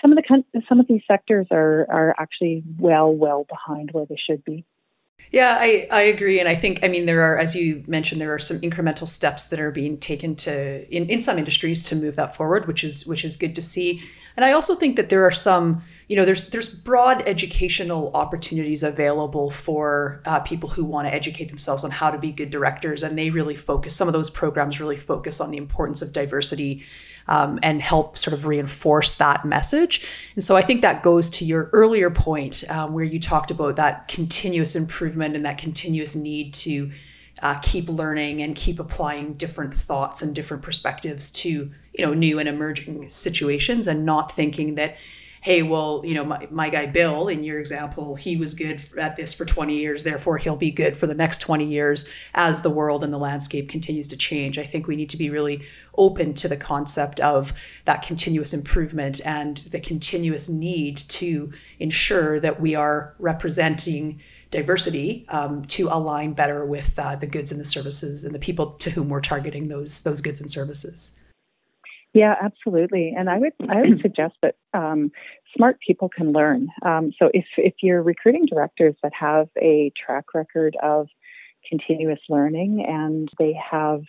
some 0.00 0.12
of 0.12 0.18
the 0.18 0.62
some 0.68 0.80
of 0.80 0.86
these 0.88 1.02
sectors 1.06 1.46
are 1.50 1.86
are 1.90 2.14
actually 2.18 2.62
well 2.78 3.12
well 3.12 3.46
behind 3.48 3.90
where 3.92 4.06
they 4.06 4.18
should 4.18 4.44
be. 4.44 4.64
Yeah, 5.30 5.56
I, 5.58 5.88
I 5.90 6.02
agree. 6.02 6.38
And 6.38 6.48
I 6.48 6.54
think, 6.54 6.78
I 6.84 6.88
mean, 6.88 7.06
there 7.06 7.22
are, 7.22 7.36
as 7.36 7.56
you 7.56 7.82
mentioned, 7.88 8.20
there 8.20 8.32
are 8.32 8.38
some 8.38 8.58
incremental 8.58 9.08
steps 9.08 9.46
that 9.46 9.58
are 9.58 9.72
being 9.72 9.98
taken 9.98 10.36
to, 10.36 10.86
in, 10.94 11.08
in 11.10 11.20
some 11.20 11.38
industries 11.38 11.82
to 11.84 11.96
move 11.96 12.14
that 12.14 12.36
forward, 12.36 12.68
which 12.68 12.84
is, 12.84 13.04
which 13.04 13.24
is 13.24 13.34
good 13.34 13.52
to 13.56 13.62
see. 13.62 14.00
And 14.36 14.44
I 14.44 14.52
also 14.52 14.76
think 14.76 14.94
that 14.94 15.08
there 15.08 15.24
are 15.24 15.32
some, 15.32 15.82
you 16.06 16.14
know, 16.14 16.24
there's, 16.24 16.50
there's 16.50 16.72
broad 16.72 17.22
educational 17.26 18.12
opportunities 18.14 18.84
available 18.84 19.50
for 19.50 20.22
uh, 20.24 20.38
people 20.40 20.68
who 20.68 20.84
want 20.84 21.08
to 21.08 21.14
educate 21.14 21.48
themselves 21.48 21.82
on 21.82 21.90
how 21.90 22.12
to 22.12 22.18
be 22.18 22.30
good 22.30 22.50
directors. 22.50 23.02
And 23.02 23.18
they 23.18 23.30
really 23.30 23.56
focus, 23.56 23.96
some 23.96 24.06
of 24.06 24.14
those 24.14 24.30
programs 24.30 24.78
really 24.78 24.96
focus 24.96 25.40
on 25.40 25.50
the 25.50 25.58
importance 25.58 26.00
of 26.00 26.12
diversity 26.12 26.84
um, 27.28 27.58
and 27.62 27.80
help 27.80 28.16
sort 28.16 28.34
of 28.34 28.46
reinforce 28.46 29.14
that 29.14 29.44
message. 29.44 30.06
And 30.34 30.44
so 30.44 30.56
I 30.56 30.62
think 30.62 30.82
that 30.82 31.02
goes 31.02 31.30
to 31.30 31.44
your 31.44 31.70
earlier 31.72 32.10
point 32.10 32.64
um, 32.70 32.92
where 32.92 33.04
you 33.04 33.18
talked 33.18 33.50
about 33.50 33.76
that 33.76 34.08
continuous 34.08 34.76
improvement 34.76 35.36
and 35.36 35.44
that 35.44 35.58
continuous 35.58 36.14
need 36.14 36.54
to 36.54 36.90
uh, 37.42 37.58
keep 37.60 37.88
learning 37.88 38.42
and 38.42 38.54
keep 38.54 38.78
applying 38.78 39.34
different 39.34 39.74
thoughts 39.74 40.22
and 40.22 40.34
different 40.34 40.62
perspectives 40.62 41.30
to 41.30 41.70
you 41.92 42.06
know 42.06 42.14
new 42.14 42.38
and 42.38 42.48
emerging 42.48 43.08
situations 43.08 43.86
and 43.86 44.06
not 44.06 44.30
thinking 44.30 44.76
that 44.76 44.96
hey, 45.44 45.62
well, 45.62 46.00
you 46.06 46.14
know, 46.14 46.24
my, 46.24 46.48
my 46.50 46.70
guy 46.70 46.86
Bill, 46.86 47.28
in 47.28 47.44
your 47.44 47.58
example, 47.58 48.14
he 48.14 48.34
was 48.34 48.54
good 48.54 48.80
at 48.96 49.14
this 49.14 49.34
for 49.34 49.44
20 49.44 49.76
years, 49.76 50.02
therefore 50.02 50.38
he'll 50.38 50.56
be 50.56 50.70
good 50.70 50.96
for 50.96 51.06
the 51.06 51.14
next 51.14 51.42
20 51.42 51.66
years 51.66 52.10
as 52.34 52.62
the 52.62 52.70
world 52.70 53.04
and 53.04 53.12
the 53.12 53.18
landscape 53.18 53.68
continues 53.68 54.08
to 54.08 54.16
change. 54.16 54.58
I 54.58 54.62
think 54.62 54.86
we 54.86 54.96
need 54.96 55.10
to 55.10 55.18
be 55.18 55.28
really 55.28 55.62
open 55.98 56.32
to 56.32 56.48
the 56.48 56.56
concept 56.56 57.20
of 57.20 57.52
that 57.84 58.00
continuous 58.00 58.54
improvement 58.54 59.20
and 59.26 59.58
the 59.58 59.80
continuous 59.80 60.48
need 60.48 60.96
to 60.96 61.52
ensure 61.78 62.40
that 62.40 62.58
we 62.58 62.74
are 62.74 63.14
representing 63.18 64.22
diversity 64.50 65.26
um, 65.28 65.62
to 65.66 65.88
align 65.90 66.32
better 66.32 66.64
with 66.64 66.98
uh, 66.98 67.16
the 67.16 67.26
goods 67.26 67.52
and 67.52 67.60
the 67.60 67.66
services 67.66 68.24
and 68.24 68.34
the 68.34 68.38
people 68.38 68.70
to 68.76 68.88
whom 68.88 69.10
we're 69.10 69.20
targeting 69.20 69.68
those 69.68 70.02
those 70.04 70.22
goods 70.22 70.40
and 70.40 70.50
services. 70.50 71.23
Yeah, 72.14 72.34
absolutely. 72.40 73.12
And 73.16 73.28
I 73.28 73.38
would 73.38 73.52
I 73.68 73.82
would 73.82 74.00
suggest 74.02 74.36
that 74.42 74.56
um, 74.72 75.10
smart 75.56 75.78
people 75.86 76.08
can 76.08 76.32
learn. 76.32 76.68
Um, 76.86 77.12
so 77.18 77.30
if 77.34 77.46
if 77.58 77.74
you're 77.82 78.02
recruiting 78.02 78.46
directors 78.46 78.94
that 79.02 79.12
have 79.18 79.48
a 79.60 79.92
track 80.06 80.26
record 80.34 80.76
of 80.82 81.08
continuous 81.68 82.20
learning 82.28 82.84
and 82.88 83.30
they 83.38 83.54
have 83.70 84.02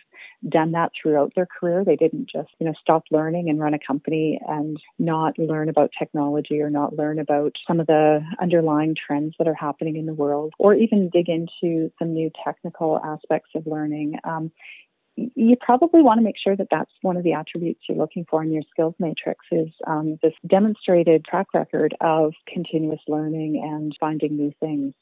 done 0.48 0.72
that 0.72 0.92
throughout 1.00 1.32
their 1.34 1.46
career. 1.46 1.84
They 1.84 1.96
didn't 1.96 2.30
just, 2.30 2.50
you 2.60 2.66
know, 2.66 2.74
stop 2.80 3.04
learning 3.10 3.48
and 3.48 3.58
run 3.58 3.74
a 3.74 3.78
company 3.78 4.38
and 4.46 4.78
not 4.98 5.38
learn 5.38 5.70
about 5.70 5.90
technology 5.98 6.60
or 6.60 6.70
not 6.70 6.96
learn 6.96 7.18
about 7.18 7.54
some 7.66 7.80
of 7.80 7.86
the 7.86 8.20
underlying 8.42 8.94
trends 8.94 9.34
that 9.38 9.48
are 9.48 9.54
happening 9.54 9.96
in 9.96 10.06
the 10.06 10.14
world 10.14 10.54
or 10.58 10.74
even 10.74 11.10
dig 11.10 11.30
into 11.30 11.90
some 11.98 12.12
new 12.12 12.30
technical 12.44 13.00
aspects 13.02 13.50
of 13.54 13.66
learning. 13.66 14.16
Um, 14.24 14.52
you 15.16 15.56
probably 15.60 16.02
want 16.02 16.18
to 16.18 16.24
make 16.24 16.36
sure 16.42 16.56
that 16.56 16.68
that's 16.70 16.90
one 17.02 17.16
of 17.16 17.24
the 17.24 17.32
attributes 17.32 17.80
you're 17.88 17.98
looking 17.98 18.26
for 18.28 18.42
in 18.42 18.52
your 18.52 18.62
skills 18.70 18.94
matrix 18.98 19.44
is 19.50 19.68
um, 19.86 20.18
this 20.22 20.34
demonstrated 20.46 21.24
track 21.24 21.46
record 21.54 21.96
of 22.00 22.34
continuous 22.46 23.00
learning 23.08 23.62
and 23.64 23.96
finding 23.98 24.36
new 24.36 24.52
things. 24.60 24.92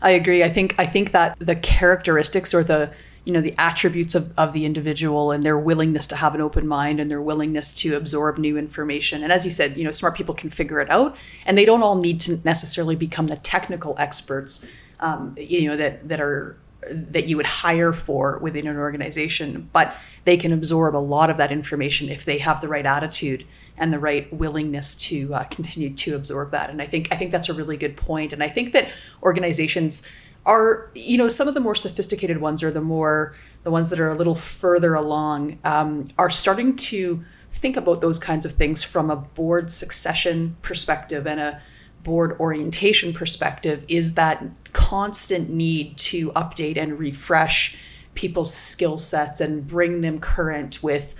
I 0.00 0.10
agree. 0.10 0.44
I 0.44 0.48
think 0.48 0.74
I 0.78 0.86
think 0.86 1.10
that 1.10 1.38
the 1.38 1.56
characteristics 1.56 2.54
or 2.54 2.62
the 2.62 2.92
you 3.24 3.32
know 3.32 3.40
the 3.40 3.54
attributes 3.58 4.14
of, 4.14 4.32
of 4.38 4.52
the 4.52 4.64
individual 4.64 5.32
and 5.32 5.42
their 5.42 5.58
willingness 5.58 6.06
to 6.08 6.16
have 6.16 6.34
an 6.34 6.40
open 6.40 6.68
mind 6.68 7.00
and 7.00 7.10
their 7.10 7.20
willingness 7.22 7.72
to 7.80 7.96
absorb 7.96 8.38
new 8.38 8.56
information. 8.56 9.22
And 9.22 9.32
as 9.32 9.44
you 9.44 9.50
said, 9.50 9.76
you 9.76 9.84
know, 9.84 9.90
smart 9.90 10.14
people 10.14 10.34
can 10.34 10.50
figure 10.50 10.80
it 10.80 10.90
out, 10.90 11.16
and 11.46 11.58
they 11.58 11.64
don't 11.64 11.82
all 11.82 11.96
need 11.96 12.20
to 12.20 12.38
necessarily 12.44 12.96
become 12.96 13.26
the 13.26 13.36
technical 13.36 13.96
experts. 13.98 14.70
Um, 15.00 15.34
you 15.38 15.68
know 15.68 15.76
that 15.76 16.08
that 16.08 16.20
are 16.20 16.56
that 16.90 17.26
you 17.26 17.36
would 17.36 17.46
hire 17.46 17.92
for 17.92 18.38
within 18.38 18.66
an 18.66 18.76
organization, 18.76 19.68
but 19.72 19.96
they 20.24 20.36
can 20.36 20.52
absorb 20.52 20.94
a 20.94 20.98
lot 20.98 21.30
of 21.30 21.36
that 21.36 21.52
information 21.52 22.08
if 22.08 22.24
they 22.24 22.38
have 22.38 22.60
the 22.60 22.68
right 22.68 22.86
attitude 22.86 23.46
and 23.76 23.92
the 23.92 23.98
right 23.98 24.32
willingness 24.32 24.94
to 24.94 25.34
uh, 25.34 25.44
continue 25.50 25.92
to 25.94 26.14
absorb 26.14 26.50
that. 26.50 26.70
And 26.70 26.82
I 26.82 26.86
think 26.86 27.08
I 27.10 27.16
think 27.16 27.30
that's 27.30 27.48
a 27.48 27.54
really 27.54 27.76
good 27.76 27.96
point. 27.96 28.32
And 28.32 28.42
I 28.42 28.48
think 28.48 28.72
that 28.72 28.92
organizations 29.22 30.08
are, 30.46 30.90
you 30.94 31.18
know, 31.18 31.28
some 31.28 31.48
of 31.48 31.54
the 31.54 31.60
more 31.60 31.74
sophisticated 31.74 32.40
ones 32.40 32.62
are 32.62 32.70
the 32.70 32.80
more 32.80 33.34
the 33.64 33.70
ones 33.70 33.90
that 33.90 34.00
are 34.00 34.08
a 34.08 34.14
little 34.14 34.34
further 34.34 34.94
along 34.94 35.58
um, 35.64 36.04
are 36.16 36.30
starting 36.30 36.76
to 36.76 37.22
think 37.50 37.76
about 37.76 38.00
those 38.00 38.18
kinds 38.18 38.46
of 38.46 38.52
things 38.52 38.84
from 38.84 39.10
a 39.10 39.16
board 39.16 39.72
succession 39.72 40.56
perspective 40.62 41.26
and 41.26 41.40
a 41.40 41.60
board 42.02 42.38
orientation 42.40 43.12
perspective 43.12 43.84
is 43.88 44.14
that 44.14 44.44
constant 44.72 45.50
need 45.50 45.96
to 45.96 46.30
update 46.32 46.76
and 46.76 46.98
refresh 46.98 47.76
people's 48.14 48.52
skill 48.52 48.98
sets 48.98 49.40
and 49.40 49.66
bring 49.66 50.00
them 50.00 50.18
current 50.18 50.82
with 50.82 51.14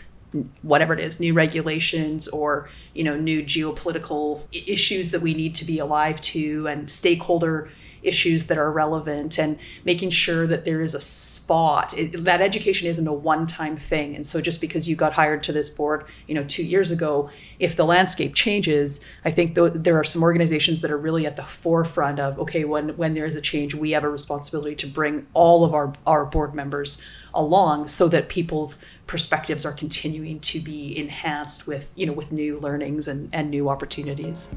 whatever 0.63 0.93
it 0.93 1.01
is 1.01 1.21
new 1.21 1.33
regulations 1.33 2.29
or 2.29 2.69
you 2.95 3.03
know 3.03 3.17
new 3.17 3.43
geopolitical 3.43 4.47
issues 4.53 5.11
that 5.11 5.23
we 5.23 5.33
need 5.33 5.55
to 5.55 5.65
be 5.65 5.79
alive 5.79 6.21
to 6.21 6.67
and 6.69 6.93
stakeholder 6.93 7.71
issues 8.09 8.47
that 8.47 8.59
are 8.59 8.73
relevant 8.73 9.39
and 9.39 9.59
making 9.85 10.11
sure 10.11 10.47
that 10.47 10.65
there 10.65 10.81
is 10.81 10.95
a 10.95 11.01
spot. 11.01 11.97
It, 11.97 12.25
that 12.25 12.41
education 12.41 12.89
isn't 12.89 13.07
a 13.07 13.13
one-time 13.13 13.77
thing. 13.77 14.17
And 14.17 14.27
so 14.27 14.41
just 14.41 14.61
because 14.61 14.89
you 14.89 14.97
got 14.97 15.13
hired 15.13 15.43
to 15.45 15.53
this 15.53 15.69
board 15.69 16.07
you 16.27 16.35
know 16.35 16.45
two 16.45 16.65
years 16.65 16.91
ago 16.91 17.31
if 17.59 17.77
the 17.77 17.85
landscape 17.85 18.35
changes 18.35 19.05
i 19.25 19.31
think 19.31 19.55
th- 19.55 19.73
there 19.75 19.97
are 19.97 20.05
some 20.05 20.23
organizations 20.23 20.81
that 20.81 20.91
are 20.91 20.99
really 20.99 21.27
at 21.27 21.35
the 21.37 21.43
forefront 21.43 22.19
of 22.19 22.39
okay 22.39 22.65
when 22.65 22.91
when 22.97 23.15
there's 23.15 23.37
a 23.37 23.41
change 23.41 23.75
we 23.75 23.91
have 23.91 24.05
a 24.05 24.09
responsibility 24.09 24.75
to 24.75 24.87
bring 24.87 25.27
all 25.35 25.65
of 25.65 25.75
our 25.75 25.93
our 26.07 26.25
board 26.25 26.55
members 26.55 27.05
along 27.35 27.87
so 27.87 28.09
that 28.09 28.29
people's 28.29 28.85
perspectives 29.07 29.65
are 29.65 29.73
continuing 29.73 30.39
to 30.41 30.61
be 30.61 30.97
enhanced 30.97 31.67
with 31.67 31.93
you 31.97 32.07
know 32.07 32.13
with 32.13 32.33
new 32.33 32.59
learnings 32.59 33.09
and, 33.09 33.29
and 33.33 33.51
new 33.51 33.69
opportunities 33.69 34.55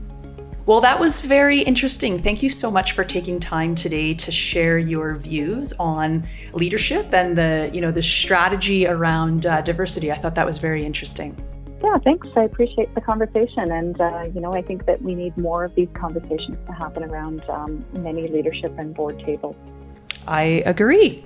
well, 0.71 0.79
that 0.79 1.01
was 1.01 1.19
very 1.19 1.59
interesting. 1.59 2.17
Thank 2.17 2.41
you 2.41 2.47
so 2.47 2.71
much 2.71 2.93
for 2.93 3.03
taking 3.03 3.41
time 3.41 3.75
today 3.75 4.13
to 4.13 4.31
share 4.31 4.77
your 4.77 5.15
views 5.15 5.73
on 5.73 6.25
leadership 6.53 7.13
and 7.13 7.37
the, 7.37 7.69
you 7.73 7.81
know, 7.81 7.91
the 7.91 8.01
strategy 8.01 8.87
around 8.87 9.45
uh, 9.45 9.59
diversity. 9.59 10.13
I 10.13 10.15
thought 10.15 10.33
that 10.35 10.45
was 10.45 10.59
very 10.59 10.85
interesting. 10.85 11.35
Yeah, 11.83 11.97
thanks. 11.97 12.29
I 12.37 12.43
appreciate 12.43 12.95
the 12.95 13.01
conversation, 13.01 13.69
and 13.69 13.99
uh, 13.99 14.29
you 14.33 14.39
know, 14.39 14.53
I 14.53 14.61
think 14.61 14.85
that 14.85 15.01
we 15.01 15.13
need 15.13 15.37
more 15.37 15.65
of 15.65 15.75
these 15.75 15.89
conversations 15.93 16.57
to 16.65 16.71
happen 16.71 17.03
around 17.03 17.43
um, 17.49 17.83
many 17.91 18.29
leadership 18.29 18.73
and 18.79 18.95
board 18.95 19.19
tables. 19.19 19.57
I 20.25 20.63
agree. 20.65 21.25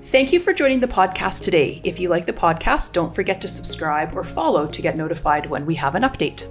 Thank 0.00 0.32
you 0.32 0.40
for 0.40 0.54
joining 0.54 0.80
the 0.80 0.88
podcast 0.88 1.44
today. 1.44 1.82
If 1.84 2.00
you 2.00 2.08
like 2.08 2.24
the 2.24 2.32
podcast, 2.32 2.94
don't 2.94 3.14
forget 3.14 3.42
to 3.42 3.48
subscribe 3.48 4.16
or 4.16 4.24
follow 4.24 4.66
to 4.66 4.80
get 4.80 4.96
notified 4.96 5.44
when 5.50 5.66
we 5.66 5.74
have 5.74 5.94
an 5.94 6.04
update. 6.04 6.46